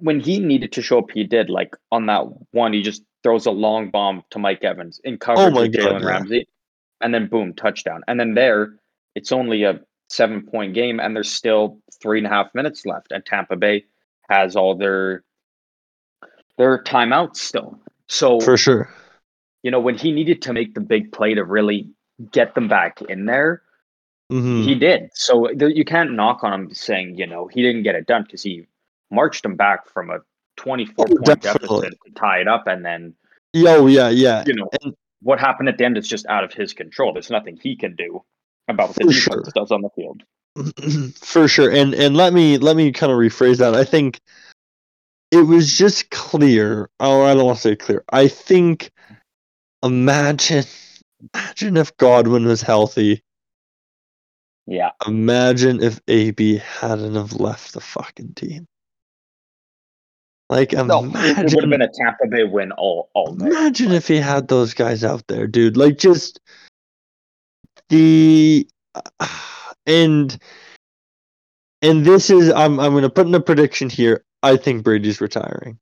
[0.01, 1.51] When he needed to show up, he did.
[1.51, 5.47] Like on that one, he just throws a long bomb to Mike Evans in coverage
[5.47, 6.05] Oh my with God, Jalen.
[6.05, 6.49] Ramsey,
[7.01, 8.03] and then boom, touchdown.
[8.09, 8.75] And then there,
[9.15, 13.25] it's only a seven-point game, and there's still three and a half minutes left, and
[13.25, 13.85] Tampa Bay
[14.29, 15.23] has all their
[16.59, 17.79] their timeouts still.
[18.09, 18.89] So For sure.
[19.63, 21.89] You know, when he needed to make the big play to really
[22.31, 23.63] get them back in there,
[24.31, 25.11] hmm he did.
[25.15, 28.23] So th- you can't knock on him saying, you know, he didn't get it done
[28.23, 28.67] because he
[29.11, 30.19] marched them back from a
[30.57, 31.81] 24 Oh, point definitely.
[31.91, 32.67] deficit to tie it up.
[32.67, 33.15] And then,
[33.57, 34.45] oh, yeah, yeah.
[34.47, 37.13] you know, And- what happened at the end is just out of his control.
[37.13, 38.25] There's nothing he can do
[38.67, 39.45] about what the defense sure.
[39.55, 40.23] does on the field.
[41.17, 44.21] for sure and and let me let me kind of rephrase that i think
[45.33, 46.91] it was just clear.
[47.01, 48.05] Oh, I don't want to say clear.
[48.13, 48.91] I think
[49.83, 50.65] imagine
[51.35, 53.23] imagine if Godwin was healthy.
[54.67, 54.91] Yeah.
[55.07, 58.67] Imagine if AB hadn't have left the fucking team.
[60.49, 63.47] Like No, it would have been a Tampa Bay win all all day.
[63.47, 65.77] Imagine if he had those guys out there, dude.
[65.77, 66.41] Like just
[67.89, 68.69] the
[69.87, 70.39] and
[71.81, 74.25] and this is I'm I'm gonna put in a prediction here.
[74.43, 75.79] I think Brady's retiring.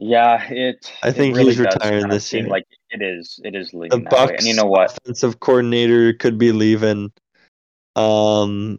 [0.00, 0.90] Yeah, it.
[1.02, 2.48] I it think really he's retiring this year.
[2.48, 3.38] Like it is.
[3.44, 3.90] It is leaving.
[3.90, 4.26] The leaning that way.
[4.32, 4.98] Bucks And you know what?
[5.04, 7.12] offensive coordinator could be leaving.
[7.96, 8.78] Um,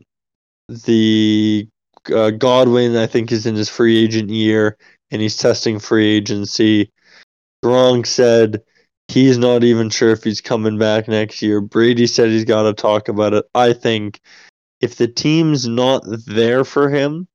[0.67, 1.67] the
[2.13, 4.77] uh, Godwin I think is in his free agent year
[5.11, 6.91] and he's testing free agency.
[7.63, 8.63] Gronk said
[9.07, 11.61] he's not even sure if he's coming back next year.
[11.61, 13.45] Brady said he's got to talk about it.
[13.53, 14.21] I think
[14.79, 17.27] if the team's not there for him,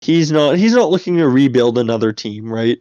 [0.00, 2.78] he's not he's not looking to rebuild another team, right?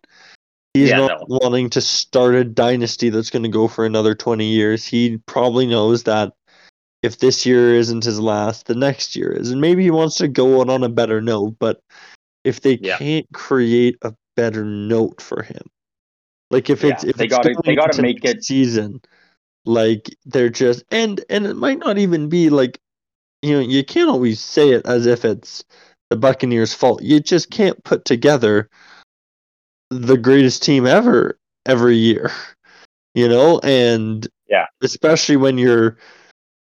[0.79, 4.45] He's Yeah, not wanting to start a dynasty that's going to go for another 20
[4.45, 4.85] years.
[4.85, 6.31] He probably knows that
[7.03, 9.51] if this year isn't his last, the next year is.
[9.51, 11.81] And maybe he wants to go on on a better note, but
[12.45, 12.97] if they Yeah.
[12.97, 15.63] can't create a better note for him,
[16.49, 19.01] like if Yeah, it's if they gotta- they gotta make it- season,
[19.65, 22.79] like they're just and and it might not even be like
[23.41, 25.61] you know you can't always say it as if it's
[26.09, 27.01] the Buccaneers' fault.
[27.03, 28.69] You just can't put together
[29.89, 32.31] the greatest team ever every year,
[33.15, 34.65] you know, and Yeah.
[34.81, 35.97] especially when you're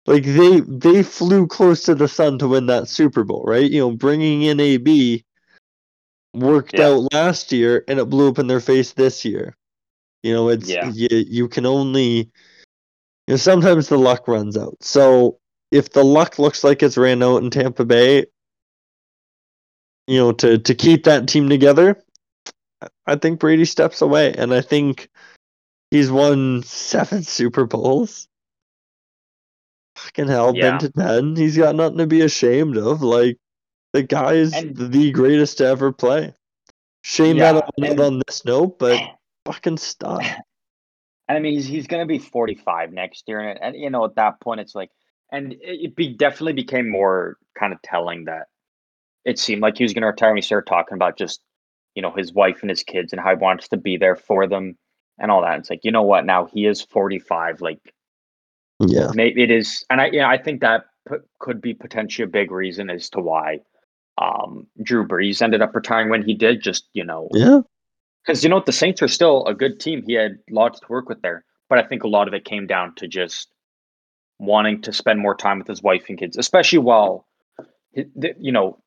[0.07, 3.71] like they they flew close to the sun to win that Super Bowl, right?
[3.71, 5.25] You know, bringing in AB
[6.35, 6.87] worked Yeah.
[6.89, 9.55] out last year and it blew up in their face this year.
[10.23, 10.91] You know, it's Yeah.
[10.91, 12.31] you, you can only
[13.27, 14.77] you know sometimes the luck runs out.
[14.81, 15.39] So
[15.71, 18.27] if the luck looks like it's ran out in Tampa Bay,
[20.07, 22.03] you know, to to keep that team together,
[23.07, 25.09] I- think Brady steps away and I think
[25.91, 28.29] he's won seven Super Bowls.
[29.97, 30.71] Fucking hell, Yeah.
[30.71, 31.37] been to ten.
[31.37, 33.03] He's got nothing to be ashamed of.
[33.03, 33.39] Like
[33.93, 36.35] the guy is And- the greatest to ever play.
[37.03, 39.01] Shame Yeah, that I'm not on this note, but
[39.45, 40.21] fucking stop.
[41.31, 44.15] And I mean, he's he's gonna be 45 next year, and, and you know, at
[44.15, 44.91] that point, it's like,
[45.31, 48.47] and it, be definitely became more kind of telling that
[49.27, 50.31] it seemed like he was gonna retire.
[50.31, 51.43] when he started talking about just,
[51.99, 54.47] you know, his wife and his kids and how he wants to be there for
[54.47, 54.79] them
[55.19, 55.59] and all that.
[55.59, 56.25] It's like, you know what?
[56.25, 57.61] Now he is 45.
[57.61, 57.81] Like,
[58.79, 59.11] Yeah.
[59.17, 62.53] maybe it is, and I yeah, I think that p- could be potentially a big
[62.53, 63.63] reason as to why
[64.19, 66.63] um Drew Brees ended up retiring when he did.
[66.63, 67.63] Just you know, Yeah.
[68.25, 70.05] because you know what, the Saints are still a good team.
[70.07, 72.69] He had lots to work with there, but I think a lot of it came
[72.69, 73.49] down to just
[74.39, 77.27] wanting to spend more time with his wife and kids, especially while
[77.95, 78.79] you know,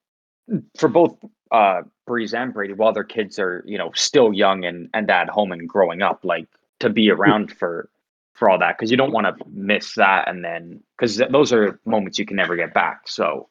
[0.77, 1.17] for both
[1.51, 5.29] uh Brees and Brady, while their kids are you know still young and and at
[5.29, 6.47] home and growing up, like
[6.79, 7.89] to be around for
[8.33, 11.79] for all that because you don't want to miss that and then because those are
[11.85, 13.07] moments you can never get back.
[13.07, 13.47] So.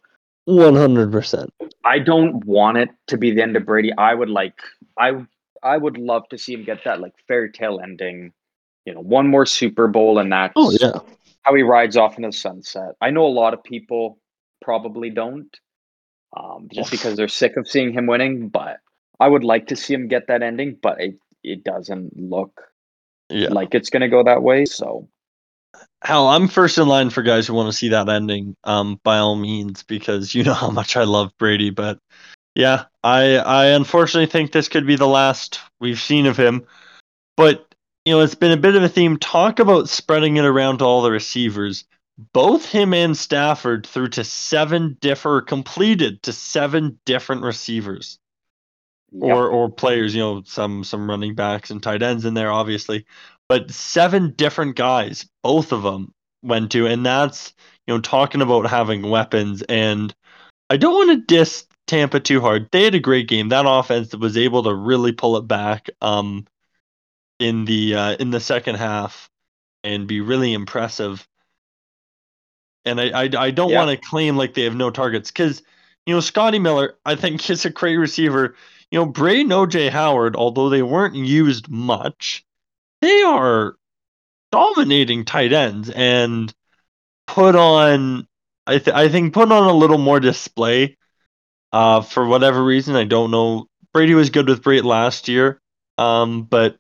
[0.47, 1.53] One hundred percent.
[1.85, 3.93] I don't want it to be the end of Brady.
[3.97, 4.59] I would like
[4.99, 5.25] I
[5.63, 8.33] I would love to see him get that like fairy tale ending.
[8.85, 10.99] You know, one more Super Bowl and that's Oh yeah.
[11.43, 12.97] how he rides off in the sunset.
[13.01, 14.19] I know a lot of people
[14.61, 15.55] probably don't,
[16.37, 18.49] um, just because they're sick of seeing him winning.
[18.49, 18.79] But
[19.19, 22.61] I would like to see him get that ending, but it it doesn't look
[23.31, 23.49] Yeah.
[23.51, 24.65] like it's going to go that way.
[24.67, 25.09] So
[26.03, 28.57] Hell, I'm first in line for guys who want to see that ending.
[28.65, 31.71] Um, by all means, because you know how much I love Brady.
[31.71, 31.99] But
[32.55, 36.67] yeah, I I unfortunately think this could be the last we've seen of him.
[37.37, 37.67] But
[38.05, 39.19] you know, it's been a bit of a theme.
[39.19, 41.85] Talk about spreading it around to all the receivers.
[42.33, 48.19] Both him and Stafford threw to seven different, completed to seven different receivers
[49.13, 49.37] yep.
[49.37, 53.07] or or players, you know, some some running backs and tight ends in there, obviously,
[53.49, 57.55] but seven different guys, both of them went to, and that's
[57.87, 59.63] you know talking about having weapons.
[59.63, 60.15] And
[60.69, 62.69] I don't want to diss Tampa too hard.
[62.71, 63.49] They had a great game.
[63.49, 66.47] That offense was able to really pull it back um
[67.39, 69.29] in the uh, in the second half
[69.83, 71.27] and be really impressive.
[72.85, 73.79] And I I, I don't Yeah.
[73.79, 75.63] want to claim like they have no targets because
[76.07, 78.55] you know Scotty Miller I think is a great receiver.
[78.91, 82.45] You know Brate and OJ Howard, although they weren't used much,
[83.03, 83.77] they are
[84.53, 86.53] dominating tight ends and
[87.27, 88.27] put on
[88.67, 90.97] I th- I think put on a little more display.
[91.73, 93.67] Uh, for whatever reason, I don't know.
[93.93, 95.61] Brady was good with Brady last year,
[95.99, 96.77] um, but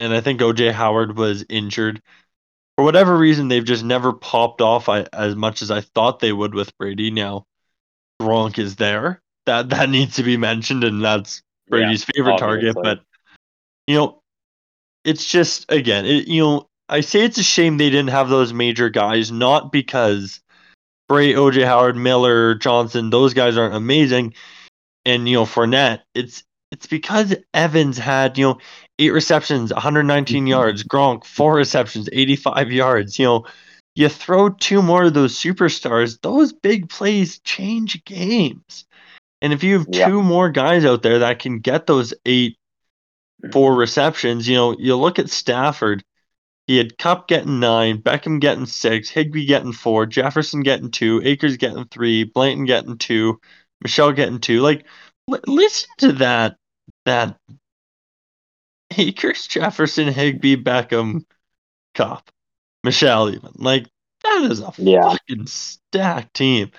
[0.00, 2.02] and I think OJ Howard was injured.
[2.76, 6.32] For whatever reason, they've just never popped off I, as much as I thought they
[6.32, 7.10] would with Brady.
[7.10, 7.46] Now,
[8.20, 12.72] Gronk is there, that that needs to be mentioned, and that's Brady's yeah, favorite obviously.
[12.72, 12.76] target.
[12.82, 13.00] But
[13.86, 14.22] you know,
[15.04, 18.52] it's just again, it, you know, I say it's a shame they didn't have those
[18.52, 20.40] major guys, not because
[21.10, 24.34] Brate, OJ Howard, Miller, Johnson, those guys aren't amazing,
[25.04, 26.00] and you know Fournette.
[26.14, 28.58] It's it's because Evans had you know
[28.98, 30.46] eight receptions, 119 mm-hmm.
[30.46, 30.84] yards.
[30.84, 33.18] Gronk four receptions, 85 yards.
[33.18, 33.46] You know,
[33.94, 38.86] you throw two more of those superstars, those big plays change games.
[39.40, 40.08] And if you have yeah.
[40.08, 42.56] two more guys out there that can get those eight,
[43.52, 46.02] four receptions, you know, you look at Stafford.
[46.66, 51.58] He had Kupp getting nine, Beckham getting six, Higbee getting four, Jefferson getting two, Akers
[51.58, 53.38] getting three, Blanton getting two,
[53.82, 54.60] Michel getting two.
[54.60, 54.86] Like,
[55.30, 56.56] l- listen to that.
[57.04, 57.36] That
[58.98, 61.24] Akers, Jefferson, Higbee, Beckham,
[61.94, 62.30] Kupp,
[62.82, 63.86] Michel, even like
[64.22, 65.10] that is a yeah.
[65.10, 66.70] fucking stacked team.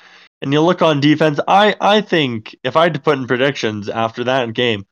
[0.41, 1.39] And you look on defense.
[1.47, 4.85] I I think if I had to put in predictions after that game,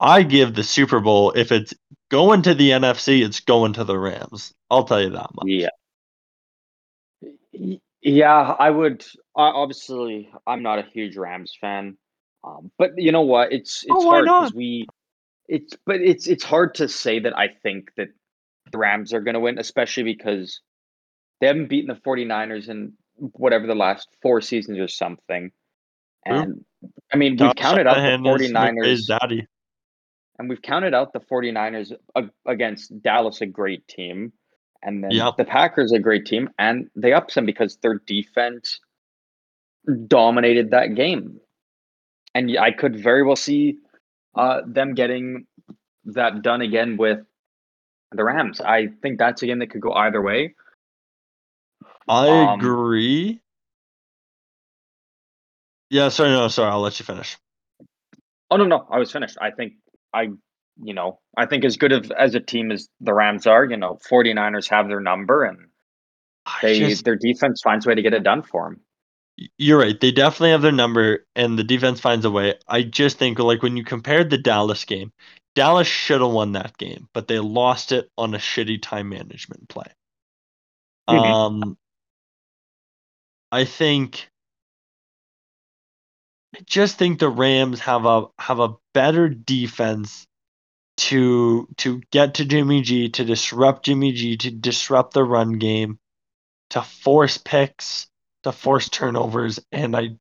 [0.00, 1.74] I give the Super Bowl if it's
[2.10, 4.54] going to the NFC, it's going to the Rams.
[4.70, 5.46] I'll tell you that much.
[5.46, 5.68] Yeah.
[8.02, 9.04] Yeah, I would.
[9.34, 11.96] Obviously, I'm not a huge Rams fan,
[12.44, 13.52] um, but you know what?
[13.52, 14.86] It's it's oh, hard because we.
[15.48, 18.08] It's but it's it's hard to say that I think that
[18.72, 20.60] the Rams are going to win, especially because
[21.40, 25.50] they haven't beaten the 49ers in whatever the last four seasons or something.
[26.24, 26.64] And
[27.12, 28.86] I mean, we've counted out the 49ers.
[28.86, 29.46] Is Daddy.
[30.38, 31.92] And we've counted out the 49ers
[32.46, 34.32] against Dallas, a great team.
[34.82, 35.36] And then yep.
[35.38, 36.50] the Packers, a great team.
[36.58, 38.80] And they ups them because their defense
[40.06, 41.40] dominated that game.
[42.34, 43.78] And I could very well see
[44.36, 45.46] uh, them getting
[46.04, 47.20] that done again with
[48.12, 48.60] the Rams.
[48.60, 50.54] I think that's a game that could go either way.
[52.08, 53.40] I um, agree.
[55.90, 57.36] Yeah, sorry, no, sorry, I'll let you finish.
[58.50, 59.36] Oh no, no, I was finished.
[59.40, 59.74] I think
[60.12, 60.28] I
[60.82, 63.76] you know, I think as good of as a team as the Rams are, you
[63.76, 65.58] know, 49ers have their number and
[66.62, 68.80] they just, their defense finds a way to get it done for them.
[69.58, 69.98] You're right.
[70.00, 72.54] They definitely have their number and the defense finds a way.
[72.66, 75.12] I just think like when you compared the Dallas game,
[75.54, 79.68] Dallas should have won that game, but they lost it on a shitty time management
[79.68, 79.90] play.
[81.08, 81.32] Mm-hmm.
[81.32, 81.78] Um
[83.52, 84.28] I think
[86.56, 90.26] I just think the Rams have a have a better defense
[90.96, 95.98] to to get to Jimmy G, to disrupt Jimmy G, to disrupt the run game,
[96.70, 98.08] to force picks,
[98.46, 100.16] to force turnovers, and I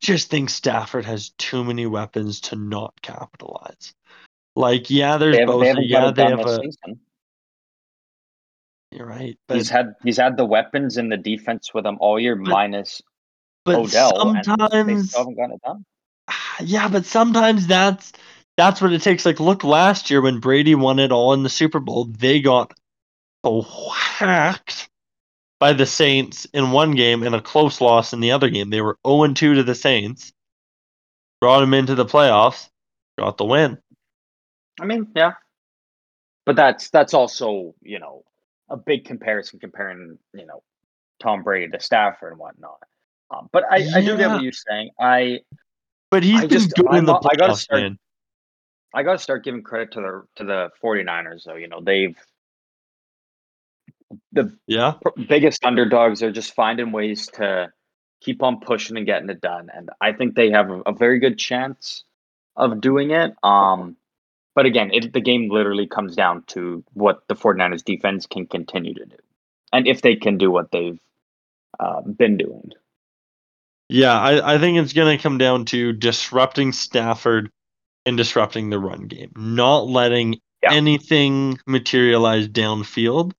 [0.00, 3.94] just think Stafford has too many weapons to not capitalize.
[4.56, 5.64] Like, yeah, there's both.
[5.80, 6.56] Yeah, they have a.
[6.56, 7.00] Season.
[8.90, 9.38] You're right.
[9.46, 12.50] But, he's had he's had the weapons in the defense with him all year, but,
[12.50, 13.00] minus
[13.64, 14.16] but Odell.
[14.16, 15.84] Sometimes they haven't gotten it done.
[16.60, 18.12] Yeah, but sometimes that's
[18.56, 19.24] that's what it takes.
[19.26, 22.72] Like, look last year when Brady won it all in the Super Bowl, they got
[23.42, 24.88] whacked
[25.64, 28.68] by the Saints in one game and a close loss in the other game.
[28.68, 30.30] They were 0 2 to the Saints,
[31.40, 32.68] brought them into the playoffs,
[33.18, 33.78] got the win.
[34.78, 35.32] I mean, yeah.
[36.44, 38.24] But that's that's also, you know,
[38.68, 40.62] a big comparison comparing, you know,
[41.18, 42.82] Tom Brady to Stafford and whatnot.
[43.30, 43.96] Um, but I, yeah.
[43.96, 44.90] I do get what you're saying.
[45.00, 45.40] I
[46.10, 47.98] but he's I been just, good in the playoffs, I gotta start, man.
[48.92, 51.54] I gotta start giving credit to the to the 49ers though.
[51.54, 52.18] You know, they've
[54.32, 54.94] the yeah
[55.28, 57.72] biggest underdogs are just finding ways to
[58.20, 59.68] keep on pushing and getting it done.
[59.74, 62.04] And I think they have a, a very good chance
[62.56, 63.34] of doing it.
[63.42, 63.96] Um
[64.54, 68.94] but again, it, the game literally comes down to what the 49ers defense can continue
[68.94, 69.16] to do.
[69.72, 71.00] And if they can do what they've
[71.80, 72.70] uh, been doing.
[73.88, 77.50] Yeah, I, I think it's going to come down to disrupting Stafford
[78.06, 80.72] and disrupting the run game, not letting yeah.
[80.72, 83.32] anything materialize downfield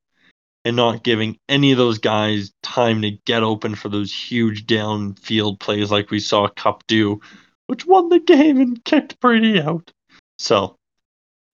[0.65, 5.59] and not giving any of those guys time to get open for those huge downfield
[5.59, 7.21] plays like we saw Kupp do,
[7.67, 9.93] which won the game and kicked Brady out.
[10.39, 10.75] So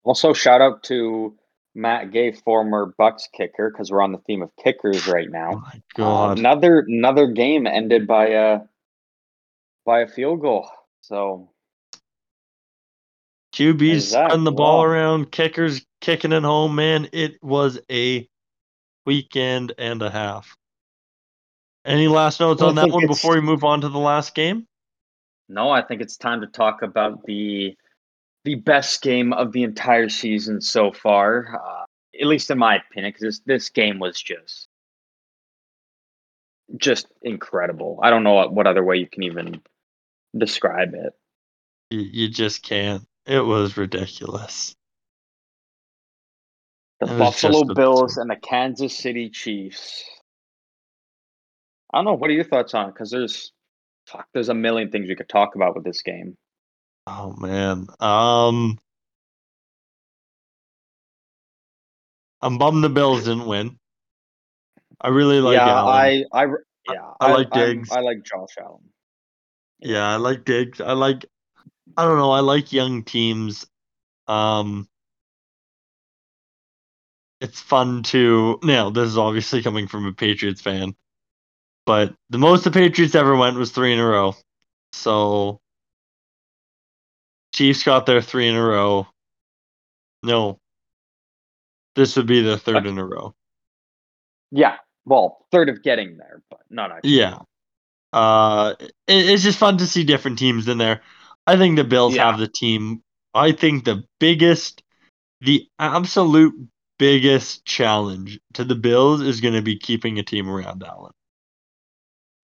[0.03, 1.37] also, shout out to
[1.75, 5.63] Matt Gay, former Bucks kicker, because we're on the theme of kickers right now.
[5.65, 6.29] Oh God.
[6.29, 8.61] Uh, another another game ended by a
[9.85, 10.69] by a field goal.
[11.01, 11.49] So
[13.53, 16.75] QB's throwing the ball around, kickers kicking it home.
[16.75, 18.27] Man, it was a
[19.05, 20.55] weekend and a half.
[21.85, 24.67] Any last notes on that one before we move on to the last game?
[25.49, 27.75] No, I think it's time to talk about the
[28.43, 31.83] the best game of the entire season so far, uh,
[32.19, 34.67] at least in my opinion, because this, this game was just
[36.77, 37.99] just incredible.
[38.01, 39.61] I don't know what, what other way you can even
[40.37, 41.13] describe it.
[41.89, 43.05] You, you just can't.
[43.25, 44.73] It was ridiculous.
[47.01, 50.05] The Buffalo Bills and the Kansas City Chiefs.
[51.91, 52.13] I don't know.
[52.13, 52.93] What are your thoughts on it?
[52.93, 53.51] Because there's,
[54.05, 56.37] fuck, there's a million things we could talk about with this game.
[57.07, 57.87] Oh man.
[57.99, 58.77] Um
[62.43, 63.77] I'm bummed the Bills didn't win.
[64.99, 66.25] I really like yeah, Allen.
[66.31, 66.45] I, I,
[66.91, 67.91] yeah, I like I'm- Diggs.
[67.91, 68.89] I like Josh Allen.
[69.79, 70.79] Yeah, I like Diggs.
[70.79, 71.25] I like
[71.97, 73.65] I don't know, I like young teams.
[74.27, 74.87] Um
[77.41, 80.95] it's fun to now this is obviously coming from a Patriots fan.
[81.85, 84.35] But the most the Patriots ever went was three in a row.
[84.93, 85.59] So
[87.53, 89.07] Chiefs got their three in a row.
[90.23, 90.59] No.
[91.95, 93.33] This would be the third in a row.
[94.51, 97.11] Yeah, well, third of getting there, but not actually.
[97.11, 97.39] Yeah.
[98.13, 101.01] Uh, it, it's just fun to see different teams in there.
[101.47, 102.29] I think the Bills Yeah.
[102.29, 103.01] have the team.
[103.33, 104.83] I think the biggest,
[105.41, 106.53] the absolute
[107.01, 111.13] biggest challenge to the Bills is going to be keeping a team around Allen.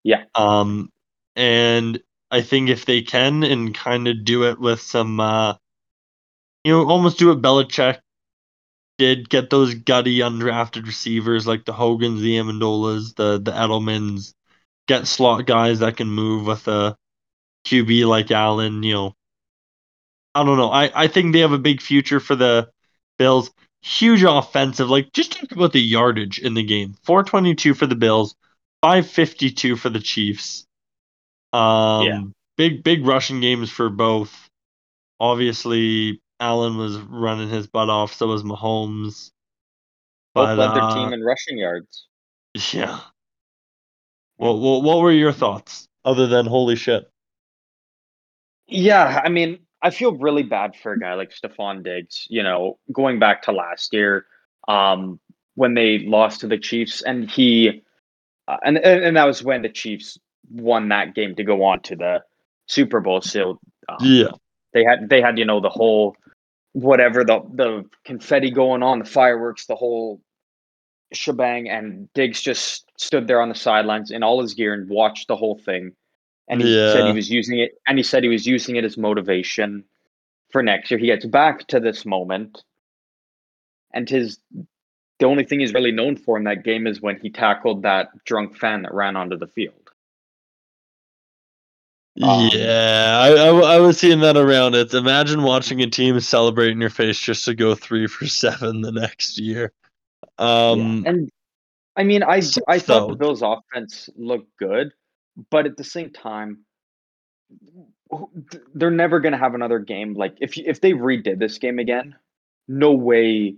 [0.04, 0.24] Yeah.
[0.34, 0.90] Um,
[1.36, 2.02] and
[2.32, 5.54] I think if they can and kind of do it with some, uh,
[6.64, 8.00] you know, almost do what Belichick
[8.98, 14.34] did, get those gutty undrafted receivers like the Hogans, the Amendolas, the the Edelmans,
[14.88, 16.98] get slot guys that can move with a
[17.68, 18.82] QB like Allen.
[18.82, 19.14] You know,
[20.34, 20.72] I don't know.
[20.72, 22.72] I I think they have a big future for the
[23.20, 23.52] Bills.
[23.88, 24.90] Huge offensive.
[24.90, 26.96] Like just talk about the yardage in the game.
[27.04, 28.36] 422 for the Bills,
[28.82, 30.66] 552 for the Chiefs.
[31.54, 32.22] Um, Yeah.
[32.58, 34.50] big big rushing games for both.
[35.20, 38.14] Obviously, Allen was running his butt off.
[38.14, 39.32] So was Mahomes.
[40.36, 42.08] Both But led their uh, team in rushing yards.
[42.74, 43.00] yeah.
[44.36, 47.10] What, what what were your thoughts other than holy shit?
[48.68, 52.28] Yeah, I mean, I feel really bad for a guy like Stefon Diggs.
[52.30, 54.26] You know, going back to last year,
[54.68, 55.20] um,
[55.56, 57.84] when they lost to the Chiefs, and he,
[58.48, 60.18] uh, and, and and that was when the Chiefs
[60.50, 62.24] won that game to go on to the
[62.68, 63.22] Super Bowl.
[63.22, 63.60] So
[63.90, 64.32] um, Yeah.
[64.74, 66.16] they had they had you know the whole
[66.74, 70.22] whatever the the confetti going on, the fireworks, the whole
[71.14, 75.28] shebang, and Diggs just stood there on the sidelines in all his gear and watched
[75.28, 75.94] the whole thing.
[76.48, 78.98] And he said he was using it, and he said he was using it as
[78.98, 79.84] motivation
[80.50, 80.98] for next year.
[80.98, 82.64] He gets back to this moment,
[83.94, 84.40] and his
[85.20, 88.10] the only thing he's really known for in that game is when he tackled that
[88.24, 89.74] drunk fan that ran onto the field.
[92.22, 94.74] Um, yeah, I was seeing that around.
[94.74, 98.82] It's imagine watching a team celebrate in your face just to go three for seven
[98.82, 99.72] the next year.
[100.40, 101.12] Um, Yeah.
[101.12, 101.32] And
[101.96, 103.16] I mean, I Six I thought the.
[103.16, 104.94] Bills' offense looked good,
[105.50, 106.60] but at the same time,
[108.74, 112.16] they're never going to have another game like if if they redid this game again,
[112.68, 113.56] no way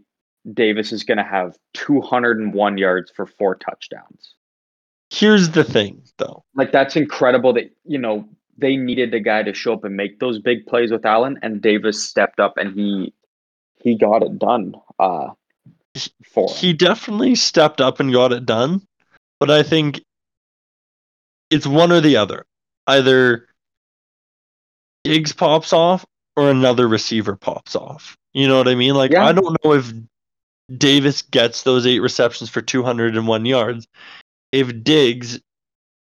[0.54, 4.36] Davis is going to have 201 yards for four touchdowns.
[5.10, 6.44] here's the thing, though.
[6.56, 8.28] Like that's incredible that you know
[8.58, 11.62] they needed a guy to show up and make those big plays with Allen, and
[11.62, 13.14] Davis stepped up and he
[13.82, 14.74] he got it done.
[15.00, 15.30] Uh,
[16.24, 16.56] for him.
[16.56, 18.82] He definitely stepped up and got it done,
[19.40, 20.02] but I think
[21.50, 22.46] it's one or the other.
[22.88, 23.48] Either
[25.04, 28.18] Diggs pops off or another receiver pops off.
[28.34, 28.96] You know what I mean?
[28.96, 29.26] Like Yeah.
[29.26, 29.92] I don't know if
[30.76, 33.88] Davis gets those eight receptions for 201 yards
[34.52, 35.40] if Diggs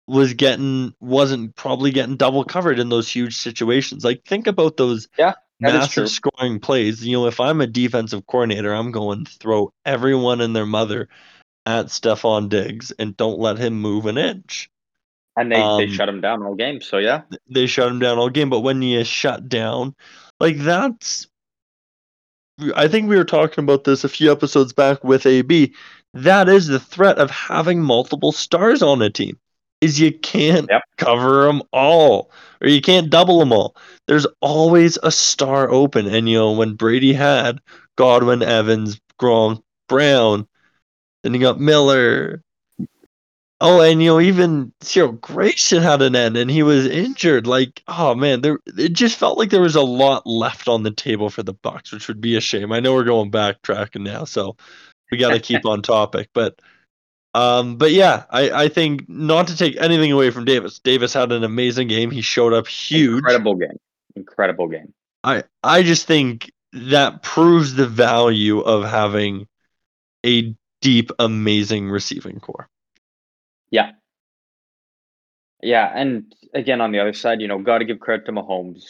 [0.06, 4.04] was getting wasn't probably getting double covered in those huge situations.
[4.04, 6.04] Like think about those Yeah, that is true.
[6.04, 7.04] massive scoring plays.
[7.04, 11.08] You know, if I'm a defensive coordinator, I'm going to throw everyone and their mother
[11.66, 14.70] at Stefon Diggs and don't let him move an inch.
[15.36, 16.80] And they they um, shut him down all game.
[16.80, 19.94] So yeah, They shut him down all game, but when you shut down,
[20.40, 21.26] like that's
[22.74, 25.74] I think we were talking about this a few episodes back with AB.
[26.14, 29.38] That is the threat of having multiple stars on a team.
[29.82, 30.82] Is you can't Yep.
[30.96, 32.30] cover them all,
[32.62, 33.76] or you can't double them all.
[34.06, 37.60] There's always a star open, and you know when Brady had
[37.96, 40.48] Godwin, Evans, Gronk, Brown,
[41.22, 42.42] then you got Miller.
[43.58, 47.46] Oh, and you know even Cyril Grayson had an end, and he was injured.
[47.46, 50.90] Like, oh man, there it just felt like there was a lot left on the
[50.90, 52.70] table for the Bucks, which would be a shame.
[52.70, 54.56] I know we're going backtracking now, so
[55.10, 56.28] we got to keep on topic.
[56.34, 56.60] But,
[57.32, 60.78] um, but yeah, I I think not to take anything away from Davis.
[60.80, 62.10] Davis had an amazing game.
[62.10, 63.18] He showed up huge.
[63.18, 63.78] incredible game,
[64.16, 64.92] incredible game.
[65.24, 69.46] I I just think that proves the value of having
[70.26, 72.68] a deep, amazing receiving core.
[73.70, 73.92] Yeah,
[75.62, 78.84] Yeah, and again on the other side, you know, got to give credit to Mahomes.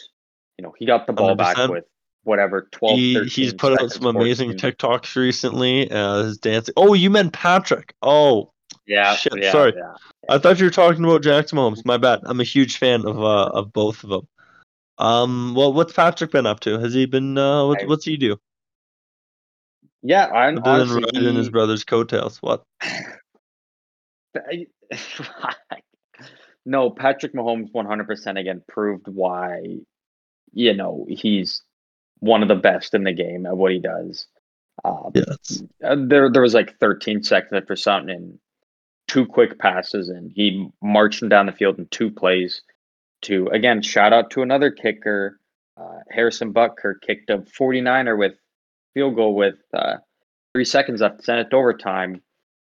[0.57, 1.69] You know, he got the ball back 100%.
[1.71, 1.85] with
[2.23, 4.71] whatever 12 He, 13 he's put out some amazing 14.
[4.71, 5.89] TikToks recently.
[5.89, 6.73] Uh, his dancing.
[6.77, 7.93] Oh, you meant Patrick.
[8.01, 8.51] Oh,
[8.85, 9.73] Yeah, Shit, yeah, sorry.
[9.75, 9.93] yeah.
[10.29, 11.85] I thought you were talking about Jackson Mahomes.
[11.85, 12.19] My bad.
[12.25, 14.27] I'm a huge fan of uh, of both of them.
[14.97, 16.79] Um, well, what's Patrick been up to?
[16.79, 17.37] Has he been?
[17.37, 18.37] Uh, what, I- what's he do
[20.01, 22.37] Yeah, I other honestly than riding his he- brother's coattails?
[22.41, 22.63] What?
[26.69, 29.77] No, Patrick Mahomes 100% again proved why,
[30.51, 31.61] you know, he's
[32.19, 34.27] one of the best in the game at what he does.
[34.83, 35.63] Um, Yes.
[35.81, 38.39] uh, there, there was like 13 seconds after something and
[39.07, 42.61] two quick passes, and he marched him down the field in two plays.
[43.23, 45.39] To again, shout out to another kicker,
[45.77, 48.33] uh, Harrison Butker kicked a 49er with
[48.93, 49.95] field goal with uh,
[50.53, 52.21] three seconds left, sent it to overtime.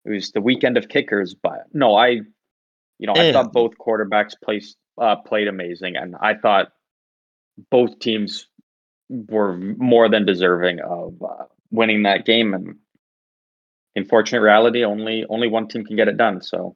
[0.08, 4.34] It was the weekend of kickers, but no, I, you know, I thought both quarterbacks
[4.42, 6.70] placed uh, played amazing, and I thought
[7.70, 8.48] both teams
[9.10, 12.54] were more than deserving of uh, winning that game.
[12.54, 12.76] And
[13.96, 16.42] unfortunate reality, only only one team can get it done.
[16.42, 16.76] So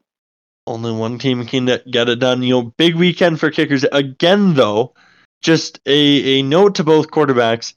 [0.67, 2.43] Only one team can get it done.
[2.43, 4.53] You know, big weekend for kickers again.
[4.53, 4.93] Though,
[5.41, 7.73] just a a note to both quarterbacks.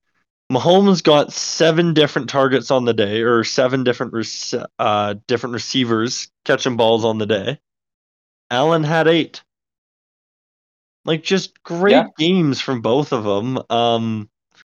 [0.52, 6.28] Mahomes got seven different targets on the day, or seven different rec- uh, different receivers
[6.44, 7.58] catching balls on the day.
[8.50, 9.42] Allen had eight.
[11.06, 12.06] Like just great Yeah.
[12.18, 13.58] games from both of them.
[13.70, 14.28] Um,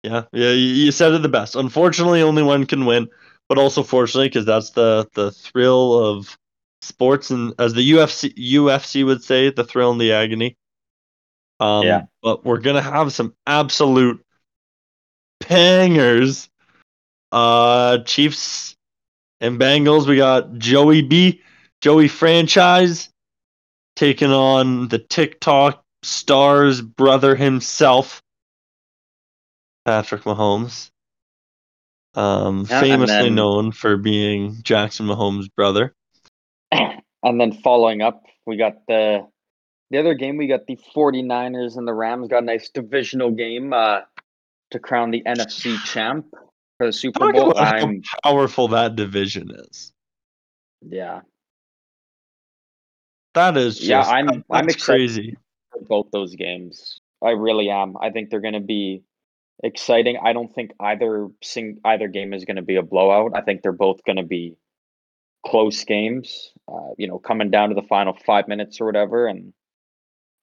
[0.03, 1.55] yeah, yeah, you, you said it the best.
[1.57, 3.09] Unfortunately, only one can win,
[3.49, 6.37] but also fortunately, because that's the the thrill of
[6.83, 10.57] sports, and as the UFC UFC would say, the thrill and the agony.
[11.61, 12.03] Um, Yeah.
[12.23, 14.25] But we're gonna have some absolute
[15.41, 16.49] pangers.
[17.31, 18.75] Uh, Chiefs
[19.41, 20.07] and Bengals.
[20.07, 21.43] We got Joey B,
[21.83, 23.11] Joey franchise,
[23.97, 28.23] taking on the TikTok star's brother himself,
[29.85, 30.91] Patrick Mahomes.
[32.15, 35.95] Um, Yeah, famously then- known for being Jackson Mahomes' brother.
[36.73, 39.27] and then following up, we got the
[39.91, 40.37] the other game.
[40.37, 42.29] We got the 49ers and the Rams.
[42.29, 44.01] Got a nice divisional game uh,
[44.71, 46.27] to crown the NFC champ
[46.77, 47.51] for the Super Talk Bowl.
[47.53, 49.93] about how I'm powerful that division is.
[50.83, 51.21] yeah,
[53.35, 54.81] That is just Yeah, I'm- that- I'm excited.
[54.99, 55.37] crazy.
[55.73, 57.01] for both those games.
[57.23, 57.97] I really am.
[58.01, 59.03] I think they're going to be
[59.63, 60.17] exciting.
[60.23, 63.33] I don't think either sing either game is going to be a blowout.
[63.35, 64.57] I think they're both going to be
[65.47, 66.53] close games.
[66.67, 69.53] Uh, you know, coming down to the final five minutes or whatever, and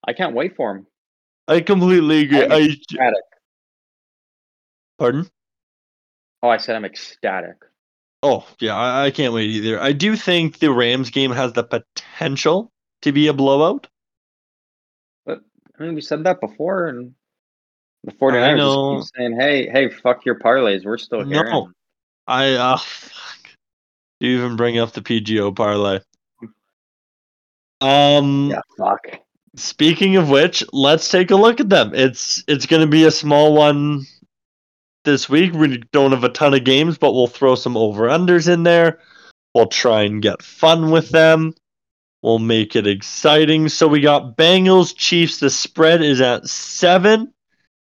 [0.07, 0.87] I can't wait for them.
[1.47, 2.43] I completely agree.
[2.43, 3.11] I'm I.
[4.97, 5.29] pardon?
[6.43, 7.57] Oh, I said I'm ecstatic.
[8.23, 9.79] Oh, yeah, I, I can't wait either.
[9.79, 12.71] I do think the Rams game has the potential
[13.03, 13.87] to be a blowout.
[15.25, 15.41] But
[15.79, 17.13] I mean, we said that before, and
[18.03, 20.85] the 49ers just keep saying, "Hey, hey, fuck your parlays.
[20.85, 21.71] We're still here." No.
[22.27, 23.49] I uh fuck.
[24.19, 25.99] Do you even bring up the PGO parlay.
[27.81, 29.19] Um Yeah, fuck.
[29.55, 31.91] speaking of which, let's take a look at them.
[31.93, 34.05] It's it's gonna be a small one
[35.05, 35.53] this week.
[35.53, 38.99] We don't have a ton of games, but we'll throw some over unders in there.
[39.53, 41.53] We'll try and get fun with them.
[42.21, 43.69] We'll make it exciting.
[43.69, 45.39] So we got Bengals, Chiefs.
[45.39, 47.31] The spread is at seven,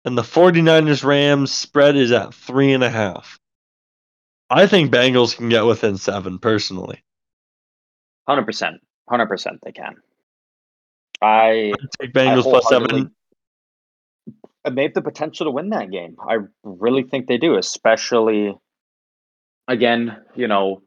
[0.05, 3.39] and the 49ers Rams spread is at three and a half.
[4.49, 7.03] I think Bengals can get within seven personally.
[8.27, 8.77] Hundred percent.
[9.09, 9.59] Hundred percent.
[9.63, 9.95] They can.
[11.21, 13.11] I Take Bengals plus seven.
[14.75, 16.17] They have the potential to win that game.
[16.19, 18.53] I really think they do, especially
[19.67, 20.81] again, you know,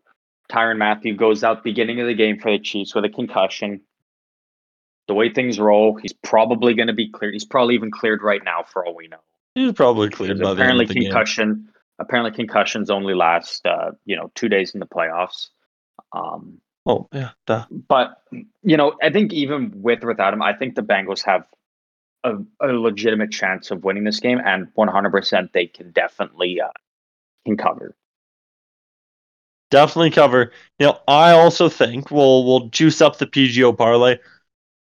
[0.50, 3.82] Tyrann Mathieu goes out beginning of the game for the Chiefs with a concussion.
[5.08, 7.34] The way things roll, he's probably going to be cleared.
[7.34, 9.18] He's probably even cleared right now, for all we know.
[9.54, 11.02] He's probably cleared by apparently the game.
[11.04, 11.68] concussion,
[11.98, 15.48] apparently concussions only last, uh, you know, two days in the playoffs.
[16.12, 17.66] Um, Oh yeah, duh.
[17.70, 18.22] but
[18.62, 21.44] you know, I think even with or without him, I think the Bengals have
[22.24, 26.60] a, a legitimate chance of winning this game, and one hundred percent they can definitely
[26.60, 26.68] uh,
[27.46, 27.94] can cover.
[29.70, 30.52] definitely cover.
[30.78, 34.18] You know, I also think we'll we'll juice up the PGO parlay.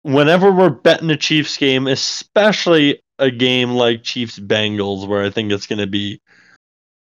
[0.02, 5.52] Whenever we're betting a Chiefs game, especially a game like Chiefs Bengals, where I think
[5.52, 6.20] it's going to be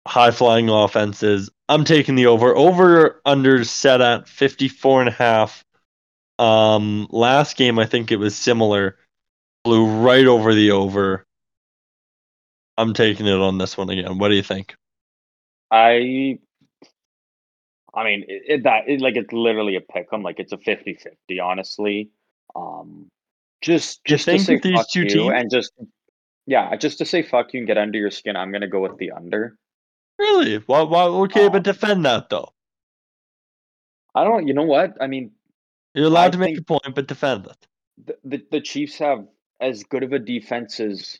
[0.08, 2.56] high flying offenses, I'm taking the over.
[2.56, 5.64] Over under set at 54 and a half.
[6.40, 8.98] Um, last game I think it was similar,
[9.68, 11.26] flew right over the over.
[12.78, 14.18] I'm taking it on this one again.
[14.18, 14.76] What do you think?
[15.72, 16.40] I,
[17.94, 20.22] I mean, it, it, that it, like it's literally a pick 'em.
[20.24, 22.12] Like it's a 50-50, honestly.
[22.56, 23.08] Um,
[23.62, 25.34] Just just to say these fuck two you teams?
[25.36, 25.74] and just
[26.46, 28.98] yeah, just to say fuck you and get under your skin, I'm gonna go with
[28.98, 29.58] the under.
[30.20, 30.58] Really?
[30.60, 30.82] Why?
[30.84, 31.04] Why?
[31.06, 32.54] Okay, but Um, defend that though.
[34.16, 34.48] I don't.
[34.48, 34.98] You know what?
[35.02, 35.32] I mean,
[35.94, 37.68] You're allowed I to make a point, but defend it.
[37.98, 39.28] the, the the Chiefs have
[39.60, 41.20] as good of a defense as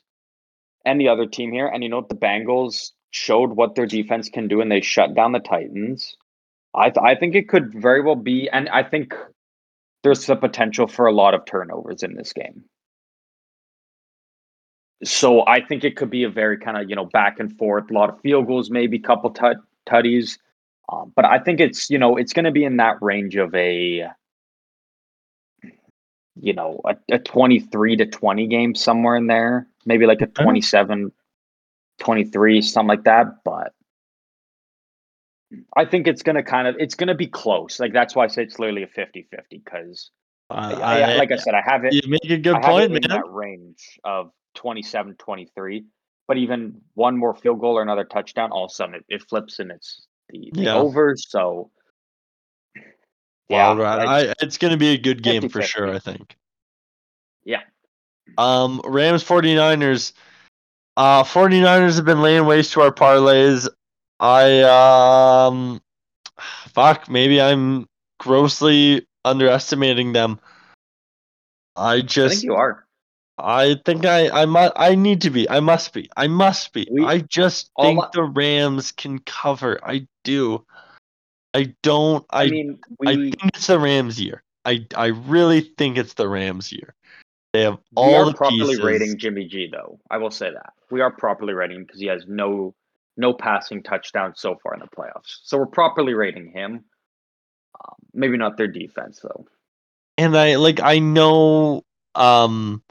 [0.86, 2.06] any other team here, and you know?
[2.08, 6.16] The Bengals showed what their defense can do, and they shut down the Titans.
[6.74, 9.14] I th- I think it could very well be, and I think
[10.02, 12.64] there's the potential for a lot of turnovers in this game.
[15.04, 17.90] So I think it could be a very kind of you know back and forth,
[17.90, 19.58] a lot of field goals, maybe a couple tut
[19.88, 20.38] tutties.
[20.90, 23.54] Um, but I think it's you know it's going to be in that range of
[23.54, 24.08] a
[26.40, 30.42] you know a, a 23 to 20 game somewhere in there maybe like a Okay.
[30.42, 31.12] 27
[32.00, 33.72] 23 something like that but
[35.76, 38.24] i think it's going to kind of it's going to be close like that's why
[38.24, 40.10] i say it's literally a 50 50 because
[40.50, 42.60] uh, I, I, I, like i said i have it you make a good I
[42.60, 43.00] point, man.
[43.08, 45.84] that range of 27 23
[46.26, 49.22] but even one more field goal or another touchdown all of a sudden it, it
[49.28, 50.74] flips and it's the, the Yeah.
[50.74, 51.70] over so
[53.48, 53.70] yeah.
[53.70, 55.64] I- I, it's going to be a good game for 50-50.
[55.64, 56.36] sure, I think.
[57.44, 57.62] Yeah.
[58.36, 60.12] Um, Rams 49ers.
[60.96, 63.68] Uh, 49ers have been laying waste to our parlays.
[64.20, 64.62] I,
[65.46, 65.80] um,
[66.74, 67.86] fuck, maybe I'm
[68.18, 70.40] grossly underestimating them.
[71.76, 72.88] I i just, think you are
[73.38, 75.48] I think I, I must, I need to be.
[75.48, 76.10] I must be.
[76.16, 76.88] I must be.
[76.90, 79.78] We- I just think I- the Rams can cover.
[79.84, 80.64] I do.
[81.58, 82.24] I don't.
[82.30, 84.44] i, I mean I we think it's the Rams year.
[84.64, 86.94] I I really think it's the Rams year.
[87.52, 88.80] They have all we are the properly pieces.
[88.80, 89.98] rating Jimmy G though.
[90.08, 92.74] I will say that we are properly rating him because he has no
[93.16, 95.40] no passing touchdowns so far in the playoffs.
[95.42, 96.84] So we're properly rating him.
[97.80, 99.46] Um, maybe not their defense though.
[100.16, 101.82] and I like I know
[102.14, 102.82] um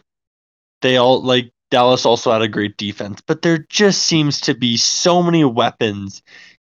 [0.82, 4.76] they all like Dallas also had a great defense, but there just seems to be
[4.76, 6.22] so many weapons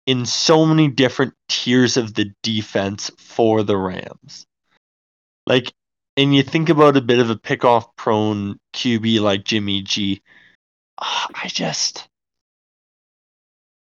[0.05, 4.45] in so many different tiers of the defense for the Rams.
[5.45, 5.73] Like
[6.17, 10.21] and you think about a bit of a pick-off prone QB like Jimmy G.
[10.99, 12.07] ah, just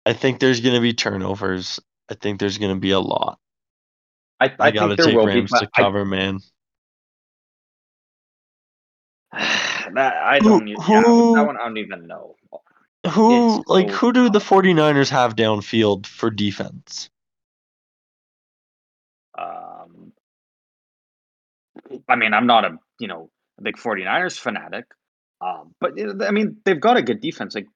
[0.04, 1.80] I think there's going to be turnovers.
[2.10, 3.38] I think there's going to be a lot.
[4.40, 5.58] I, I, I got to take will Rams be.
[5.58, 6.40] to cover, man.
[9.32, 10.66] I, that, I don't.
[10.66, 12.36] e- yeah, who- that one I don't even know.
[13.10, 14.48] Who like who do the tough.
[14.48, 17.10] 49ers have downfield for defense?
[19.36, 20.12] Um,
[22.08, 24.86] I mean, I'm not a you know a big 49ers fanatic,
[25.40, 25.92] um, but
[26.22, 27.54] I mean they've got a good defense.
[27.54, 27.68] Like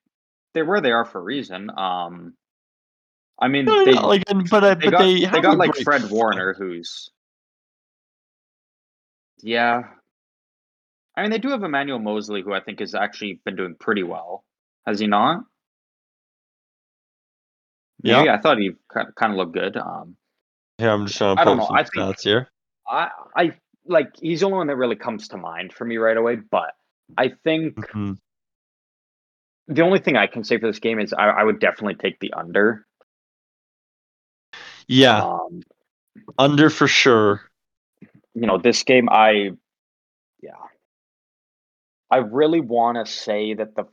[0.53, 1.69] they're where they are for a reason.
[1.77, 2.33] Um,
[3.39, 5.75] I mean No, they no, like, but uh, they but got they they, got like
[5.75, 6.09] Fred.
[6.09, 7.09] Warner, who's
[9.43, 9.83] yeah.
[11.15, 14.03] I mean, they do have Emmanuel Moseley, who I think has actually been doing pretty
[14.03, 14.43] well.
[14.85, 15.43] Has he not?
[18.03, 18.33] Yeah.
[18.33, 19.77] I thought he kind of looked good.
[19.77, 20.17] Um,
[20.77, 22.49] Here, I'm just trying to I pull some I think- stats here.
[22.87, 26.17] I I like he's the only one that really comes to mind for me right
[26.17, 26.35] away.
[26.35, 26.73] But
[27.17, 28.17] I think Mhm.
[29.67, 32.19] the only thing I can say for this game is I, I would definitely take
[32.19, 32.85] the under.
[34.87, 35.61] Yeah, Um,
[36.37, 37.49] under for sure.
[38.33, 39.51] you know, this game, I,
[40.41, 40.57] yeah,
[42.11, 43.85] I really want to say that the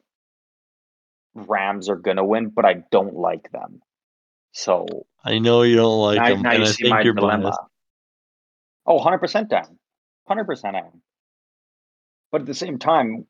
[1.35, 3.81] Rams are gonna win, but I don't like them.
[4.53, 7.03] So I know you don't like now, them, now and you I see think my
[7.03, 7.43] you're dilemma.
[7.45, 7.61] biased.
[8.87, 9.79] Oh, 100% down.
[10.29, 11.03] 100% down.
[12.33, 13.27] But at the same time,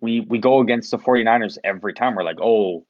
[0.00, 2.16] we we go against the 49ers every time.
[2.16, 2.84] We're like, oh,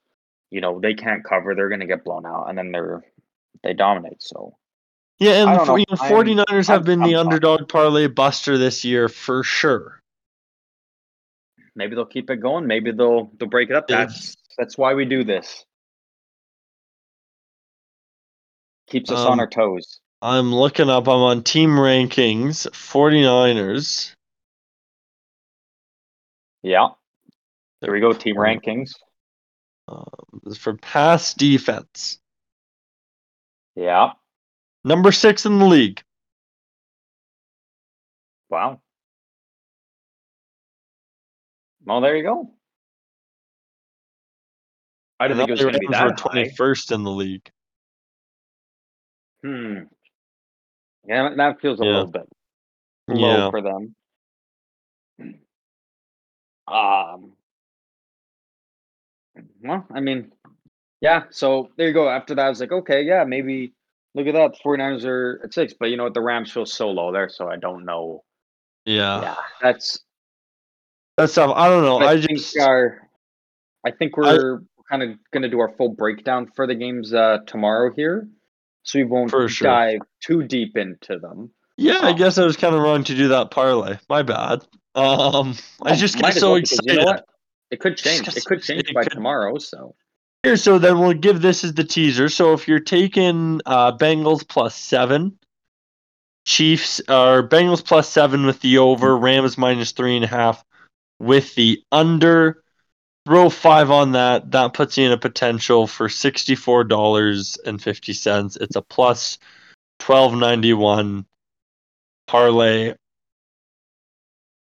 [0.50, 3.02] you know, they can't cover, they're gonna get blown out, and then they're
[3.62, 4.22] they dominate.
[4.22, 4.56] So
[5.18, 5.76] Yeah, and I the don't know.
[5.76, 9.42] you know, I'm- 49ers have I'm- been the I'm underdog parlay buster this year for
[9.42, 10.00] sure.
[11.74, 13.86] maybe they'll keep it going, maybe they'll they'll break it up.
[13.88, 15.64] That's that's why we do this.
[18.88, 20.00] Keeps us Um, on our toes.
[20.20, 21.06] I'm looking up.
[21.06, 22.66] I'm on team rankings.
[22.72, 24.14] 49ers.
[26.62, 26.88] Yeah.
[27.80, 28.92] There we go, team Um, rankings.
[30.58, 32.18] for pass defense.
[33.76, 34.14] Yeah.
[34.84, 36.02] Number six in the league.
[38.50, 38.80] Wow.
[41.84, 42.57] Well, there you go.
[45.20, 46.44] I didn't think it was going to be that high.
[46.44, 47.50] 21st in the league.
[49.44, 49.78] Hmm.
[51.06, 51.90] Yeah, that feels a Yeah.
[51.90, 52.28] little bit
[53.08, 53.50] low Yeah.
[53.50, 53.94] for them.
[56.68, 57.32] Um.
[59.62, 60.32] Well, I mean,
[61.00, 61.24] yeah.
[61.30, 62.08] So there you go.
[62.08, 63.72] After that, I was like, okay, yeah, maybe.
[64.14, 64.52] Look at that.
[64.52, 66.14] The 49ers are at six, but you know what?
[66.14, 68.24] The Rams feel so low there, so I don't know.
[68.84, 69.20] Yeah.
[69.20, 70.00] yeah, that's
[71.16, 71.52] That's tough.
[71.54, 71.98] I don't know.
[71.98, 73.08] I, I, think just our,
[73.84, 77.38] I think we're kind of going to do our full breakdown for the games uh,
[77.46, 78.28] tomorrow here,
[78.82, 79.48] so we won't sure.
[79.60, 81.50] dive too deep into them.
[81.76, 81.98] yeah.
[82.02, 82.14] I Oh.
[82.14, 83.98] guess I was kind of wrong to do that parlay.
[84.08, 84.64] My bad.
[84.94, 86.84] Um, I Oh, just get so well, excited.
[86.92, 87.18] You know?
[87.70, 88.26] It could change.
[88.28, 88.94] It could change excited.
[88.94, 89.58] by could- tomorrow.
[89.58, 89.94] So
[90.42, 92.28] Here, so then we'll give this as the teaser.
[92.28, 95.38] So if you're taking uh, Bengals plus seven,
[96.46, 100.64] Chiefs or Bengals plus seven with the over, Rams minus three and a half
[101.18, 102.62] with the under.
[103.28, 104.52] Throw five on that.
[104.52, 108.56] That puts you in a potential for sixty-four dollars and fifty cents.
[108.56, 109.36] It's a plus
[109.98, 111.26] twelve ninety-one
[112.26, 112.94] parlay.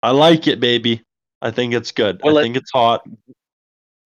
[0.03, 1.01] I like it, baby.
[1.41, 2.19] I think it's good.
[2.25, 3.07] Will I it- think it's hot.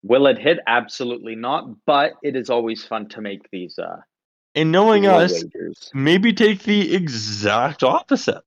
[0.03, 0.59] will it hit?
[0.67, 1.83] Absolutely not.
[1.87, 4.01] But it is always fun to make these uh
[4.53, 5.89] And knowing us, wagers.
[5.95, 8.43] maybe take the exact opposite.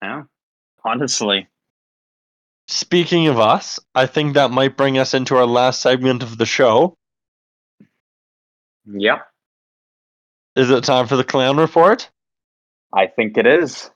[0.00, 0.22] Yeah,
[0.82, 1.48] honestly.
[2.68, 6.46] Speaking of us, I think that might bring us into our last segment of the
[6.46, 6.96] show.
[8.88, 9.26] Yep,
[10.54, 12.08] Is it time for the clown report?
[12.92, 13.90] I think it is.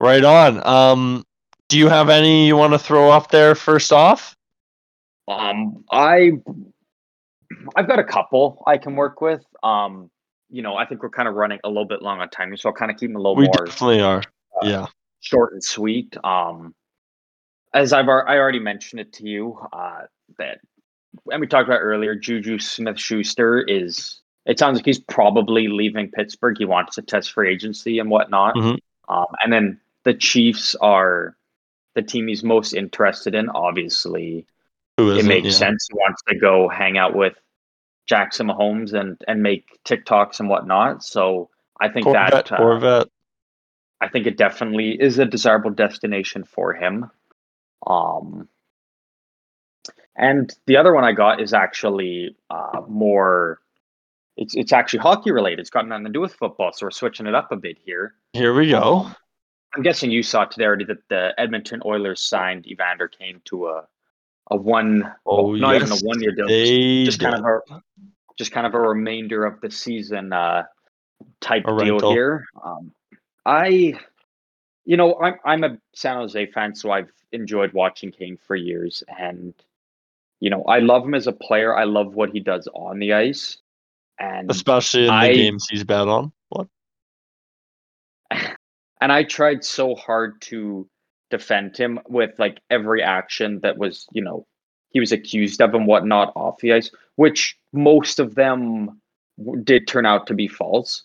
[0.00, 0.66] Right on.
[0.66, 1.24] Um,
[1.68, 4.34] do you have any you want to throw up there first off?
[5.28, 6.32] Um, I,
[7.76, 9.42] I've got a couple I can work with.
[9.62, 10.10] Um,
[10.50, 12.70] you know, I think we're kind of running a little bit long on timing, so
[12.70, 14.18] I'll kind of keep them a little We more definitely are.
[14.62, 14.86] uh, Yeah.
[15.20, 16.16] short and sweet.
[16.24, 16.74] Um,
[17.74, 20.02] as I've I already mentioned it to you, uh,
[20.38, 20.60] that
[21.30, 24.20] and we talked about earlier, Juju Smith Schuster is.
[24.46, 26.56] It sounds like he's probably leaving Pittsburgh.
[26.58, 28.54] He wants to test free agency and whatnot.
[28.54, 28.78] Mhm.
[29.08, 31.34] Um, and then the Chiefs are
[31.94, 33.48] the team he's most interested in.
[33.48, 34.46] Obviously,
[34.98, 35.52] it makes yeah.
[35.52, 35.88] sense.
[35.90, 37.34] He wants to go hang out with
[38.06, 41.02] Jackson Mahomes and and make TikToks and whatnot.
[41.02, 41.50] So
[41.80, 43.08] I think Corvette, that uh, Corvette.
[44.00, 47.10] I think it definitely is a desirable destination for him.
[47.86, 48.48] Um,
[50.16, 53.60] and the other one I got is actually uh, more.
[54.36, 55.60] It's it's actually hockey related.
[55.60, 58.14] It's got nothing to do with football, so we're switching it up a bit here.
[58.32, 59.00] Here we go.
[59.00, 59.16] Um,
[59.74, 63.84] I'm guessing you saw today already that the Edmonton Oilers signed Evander Kane to a
[64.50, 67.80] a one, Oh, well, not even a one year deal, just, just kind of a
[68.36, 70.64] just kind of a remainder of the season uh,
[71.40, 72.12] type A deal rental.
[72.12, 72.44] here.
[72.64, 72.92] Um,
[73.46, 73.94] I,
[74.84, 79.02] you know, I'm I'm a San Jose fan, so I've enjoyed watching Kane for years,
[79.18, 79.54] and
[80.40, 81.76] you know, I love him as a player.
[81.76, 83.58] I love what he does on the ice,
[84.18, 86.32] and especially in the games he's bet on.
[86.50, 86.68] What?
[88.30, 90.88] and I tried so hard to
[91.30, 94.46] defend him with like every action that was, you know,
[94.90, 99.00] he was accused of and whatnot off the ice, which most of them
[99.64, 101.02] did turn out to be false.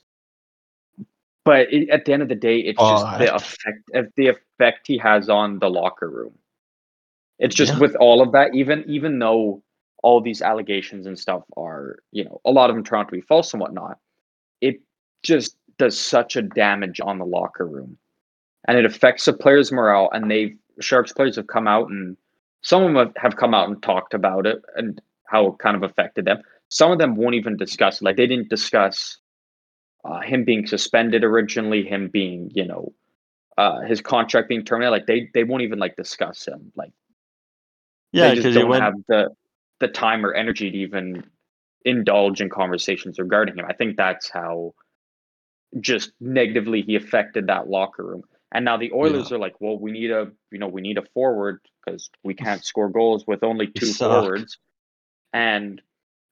[1.49, 4.27] But it, at the end of the day, it's just oh, the effect of the
[4.27, 6.37] effect he has on the locker room.
[7.39, 7.79] It's just Yeah.
[7.79, 9.63] with all of that, even even though
[10.03, 13.11] all these allegations and stuff are, you know, a lot of them turn out to
[13.15, 13.97] be false and whatnot,
[14.61, 14.79] it
[15.23, 17.97] just does such a damage on the locker room.
[18.67, 20.11] And it affects the players' morale.
[20.13, 22.15] And they Sharks players have come out and
[22.61, 25.75] some of them have- have come out and talked about it and how it kind
[25.75, 26.43] of affected them.
[26.67, 28.05] Some of them won't even discuss it.
[28.05, 29.17] Like they didn't discuss
[30.05, 32.93] uh, him being suspended originally, him being, you know,
[33.57, 34.91] uh, his contract being terminated.
[34.91, 36.71] Like they they won't even like discuss him.
[36.75, 36.91] Like
[38.11, 38.83] Yeah, they just because don't went.
[38.83, 39.29] have the
[39.79, 41.23] the time or energy to even
[41.85, 43.65] indulge in conversations regarding him.
[43.67, 44.73] I think that's how
[45.79, 48.23] just negatively he affected that locker room.
[48.51, 51.03] And now the Oilers are like, well, we need a you know we need a
[51.13, 54.57] forward because we can't score goals with only two forwards,
[55.33, 55.81] and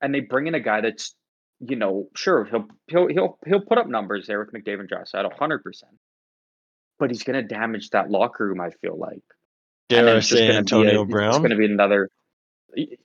[0.02, 1.14] and they bring in a guy that's
[1.60, 5.08] you know sure he'll he'll he'll he'll put up numbers there with McDavid and Josh
[5.14, 5.94] at hundred percent,
[7.00, 8.62] but he's gonna damage that locker room.
[8.62, 9.22] I feel like
[9.90, 12.10] Dare I it's say gonna be Antonio a- It's going to be another,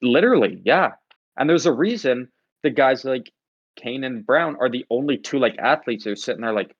[0.00, 0.92] literally, yeah.
[1.36, 2.28] And there's a reason
[2.62, 3.32] the guys like
[3.76, 6.74] Kane and Brown are the only two like athletes who are sitting there like,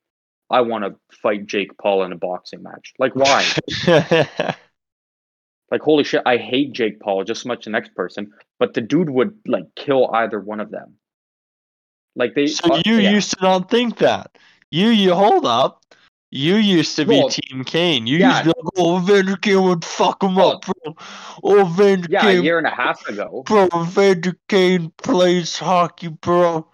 [0.51, 2.93] I want to fight Jake Paul in a boxing match.
[2.99, 3.47] Like, why?
[5.71, 8.75] like, holy shit, I hate Jake Paul just as much as the next person, but
[8.75, 10.97] the dude would like kill either one of them.
[12.17, 13.11] Like they, so you yeah.
[13.11, 14.37] used to not think that.
[14.71, 15.79] You you hold up.
[16.35, 18.07] You used to be Well, Team Kane.
[18.07, 18.29] You yeah.
[18.31, 20.95] used to be like, oh, Vander Kane would fuck him Well, up, bro.
[21.43, 23.43] Oh, Vander yeah, a year and a half ago.
[23.47, 23.69] bro.
[23.85, 26.67] Vander Kane plays hockey, bro.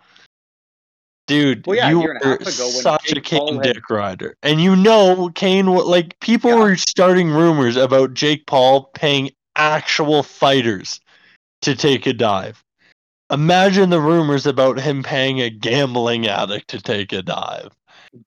[1.26, 3.49] Dude, Well, yeah, you year and a were half ago when such a Jake Paul
[3.49, 5.66] Kane had- dick rider, and you know Kane.
[5.66, 6.57] Like people Yeah.
[6.59, 11.01] were starting rumors about Jake Paul paying actual fighters
[11.62, 12.62] to take a dive.
[13.30, 17.70] Imagine the rumors about him paying a gambling addict to take a dive.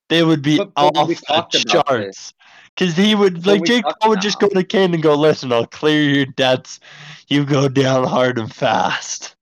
[0.10, 2.34] They would be But- but off the charts.
[2.76, 5.52] Because he would Well, like Jake Paul would just go to Kane and go, "Listen,
[5.52, 6.80] I'll clear your debts.
[7.28, 9.36] You go down hard and fast."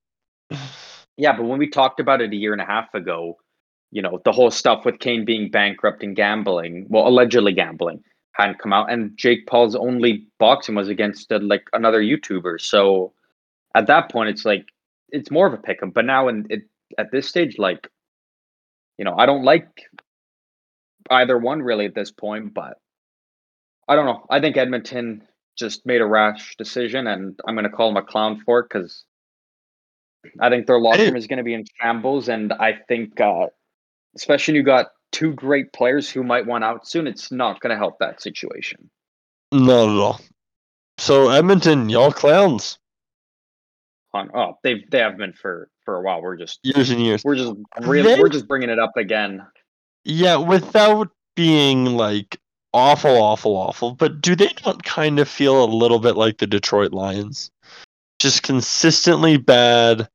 [1.16, 3.36] Yeah, but when we talked about it a year and a half ago,
[3.92, 8.02] you know, the whole stuff with Kane being bankrupt and gambling, well, allegedly gambling,
[8.32, 12.60] hadn't come out, and Jake Paul's only boxing was against uh, like another YouTuber.
[12.60, 13.12] So
[13.74, 14.66] at that point, it's like
[15.12, 15.90] it's more of a pick 'em.
[15.90, 16.62] But now, in it
[16.98, 17.88] at this stage, like,
[18.98, 19.82] you know, I don't like
[21.10, 22.54] either one really at this point.
[22.54, 22.78] But
[23.88, 24.26] I don't know.
[24.30, 28.02] I think Edmonton just made a rash decision, and I'm going to call him a
[28.02, 29.04] clown for it because
[30.38, 33.46] I think their locker room is going to be in shambles, and I think, uh,
[34.16, 37.70] especially when you got two great players who might want out soon, it's not going
[37.70, 38.90] to help that situation.
[39.52, 40.20] Not at all.
[40.98, 42.78] So Edmonton, y'all clowns,
[44.12, 46.20] On oh, they've they have been for for a while.
[46.20, 47.22] We're just years and years.
[47.24, 49.46] we're just really They- we're just bringing it up again.
[50.04, 52.38] Yeah, without being like
[52.72, 53.94] awful, awful, awful.
[53.94, 57.50] But do they not kind of feel a little bit like the Detroit Lions?
[58.18, 60.08] Just consistently bad.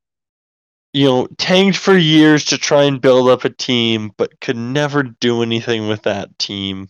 [0.94, 5.04] You know, tanked for years to try and build up a team, but could never
[5.04, 6.88] do anything with that team.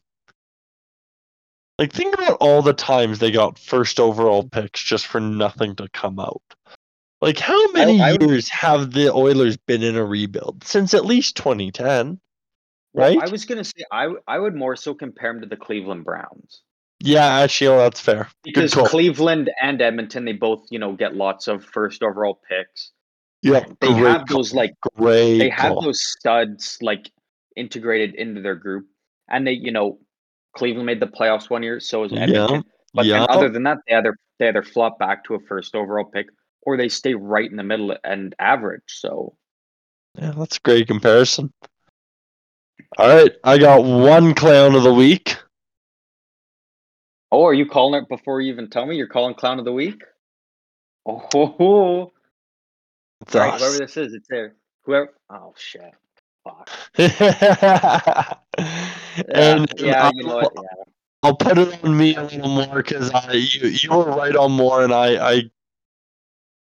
[1.79, 5.89] Like, think about all the times they got first overall picks just for nothing to
[5.89, 6.41] come out.
[7.22, 10.63] Like, how many I would- years have the Oilers been in a rebuild?
[10.63, 12.20] Since at least 2010,
[12.93, 13.18] Well, right?
[13.28, 16.61] I was gonna say I I would more so compare them to the Cleveland Browns
[16.99, 18.28] Yeah, actually, that's fair.
[18.43, 18.74] because.
[18.74, 22.91] Cleveland and Edmonton they both you know get lots of first overall picks.
[23.41, 25.82] Yeah, They have those like great they have call.
[25.82, 27.11] those studs like
[27.55, 28.88] integrated into their group,
[29.30, 29.99] and they you know
[30.57, 32.63] Cleveland made the playoffs one year, so is Yeah, Edmonton.
[32.93, 33.20] But yeah.
[33.20, 36.28] then other than that, they either they either flop back to a first overall pick
[36.66, 38.84] or they stay right in the middle and average.
[38.88, 39.36] So
[40.18, 41.53] Yeah, that's a great comparison.
[42.97, 45.38] All right, I got one clown of the week.
[47.32, 48.95] oh, are you calling it before you even tell me?
[48.95, 50.01] You're calling clown of the week?
[51.05, 52.13] Oh, ho, ho.
[53.22, 54.55] It's All right, whoever this is, it's there.
[54.84, 55.13] Whoever.
[55.30, 55.93] Oh shit.
[56.43, 56.70] Fuck.
[56.97, 57.09] and
[59.28, 60.53] yeah, yeah, I'll, you know what?
[60.55, 60.84] Yeah.
[61.24, 64.51] I'll put it on me a little more because I you, you were right on
[64.51, 65.51] more, and I, I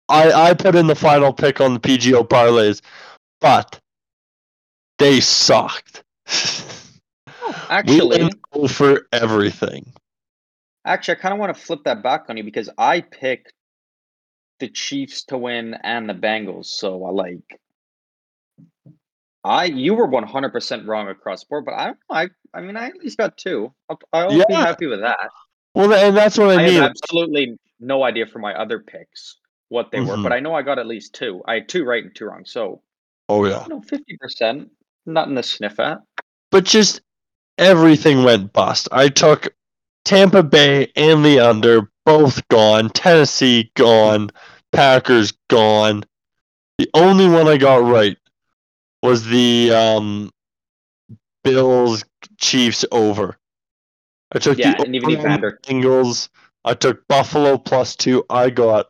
[0.10, 2.82] I I put in the final pick on the PGO parlays,
[3.41, 3.80] but
[4.99, 6.03] they sucked.
[6.28, 9.91] Oh, we Actually, go for everything.
[10.86, 13.53] actually, I kind of want to flip that back on you because I picked
[14.60, 16.66] the Chiefs to win and the Bengals.
[16.66, 17.60] So I like.
[19.43, 22.16] I you were one hundred percent wrong across the board, but I don't know.
[22.16, 23.74] I I mean I at least got two.
[23.89, 24.66] I'll, I'll be Yeah.
[24.66, 25.30] happy with that.
[25.76, 26.74] Well, and that's what I, I mean.
[26.74, 29.38] have absolutely no idea for my other picks
[29.70, 30.24] what they were, Mhm.
[30.24, 31.41] but I know I got at least two.
[31.45, 32.82] I had two right and two wrong, so
[33.30, 33.63] oh yeah.
[33.63, 34.70] you know fifty percent,
[35.05, 35.99] nothing to sniff at.
[36.51, 37.01] but just
[37.57, 38.88] everything went bust.
[38.91, 39.53] I took
[40.05, 42.89] Tampa Bay and the under, both gone.
[42.89, 44.30] Tennessee gone.
[44.72, 46.03] Packers gone.
[46.78, 48.18] The only one I got right
[49.01, 50.32] was the um,
[51.43, 52.03] Bills
[52.39, 53.38] Chiefs over.
[54.32, 55.59] I took Yeah, the and even over on the Evander.
[55.65, 56.30] Bengals.
[56.65, 58.26] I took Buffalo plus two.
[58.30, 58.88] I got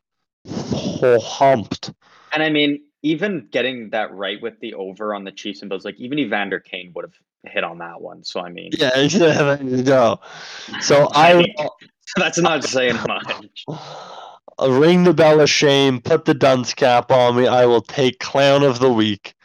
[0.47, 1.91] humped.
[2.33, 5.85] And I mean, even getting that right with the over on the Chiefs and Bills,
[5.85, 7.13] like even Evander Kane would have
[7.51, 8.23] hit on that one.
[8.23, 10.19] So I mean, Yeah, you go.
[10.81, 11.69] So I I
[12.15, 13.65] that's not saying much.
[14.67, 17.47] Ring the bell of shame, put the dunce cap on me.
[17.47, 19.35] I will take clown of the week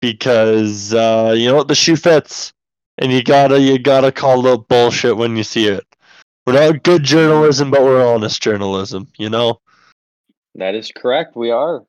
[0.00, 2.52] because uh, you know what the shoe fits,
[2.98, 5.84] and you gotta you gotta call it bullshit when you see it.
[6.46, 9.08] We're not good journalism, but we're honest journalism.
[9.18, 9.60] You know.
[10.54, 11.36] That is correct.
[11.36, 11.84] We are.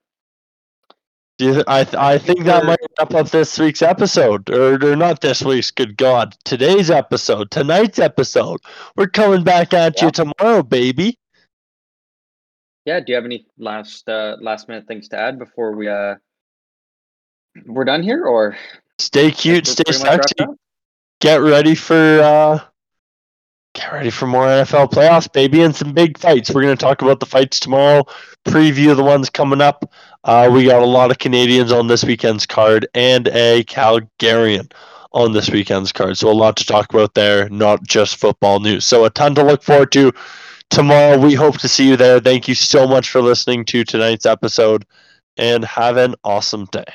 [1.38, 5.20] You, I th- I think that might wrap up this week's episode, or, or not
[5.20, 5.70] this week's.
[5.70, 8.62] Good God, today's episode, tonight's episode.
[8.96, 11.20] We're coming back at you tomorrow, baby.
[12.86, 13.02] Yeah.
[13.02, 16.16] Do you have any last uh, last minute things to add before we uh
[17.66, 18.56] we're done here, or
[18.98, 20.54] Stay cute, stay pretty much wrapped sexy.
[21.20, 22.60] get ready for uh
[23.76, 26.50] get ready for more NFL playoffs, baby, and some big fights.
[26.50, 28.06] We're gonna talk about the fights tomorrow,
[28.46, 29.94] preview the ones coming up.
[30.24, 34.72] Uh, we got a lot of Canadians on this weekend's card and a Calgarian
[35.12, 36.18] on this weekend's card.
[36.18, 38.86] So a lot to talk about there, not just football news.
[38.86, 40.12] So a ton to look forward to
[40.70, 41.20] tomorrow.
[41.20, 42.20] We hope to see you there.
[42.20, 44.86] Thank you so much for listening to tonight's episode
[45.38, 46.86] and have an awesome day.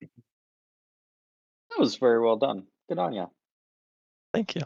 [0.00, 2.64] That was very well done.
[2.88, 3.30] Good on you.
[4.32, 4.62] Thank you.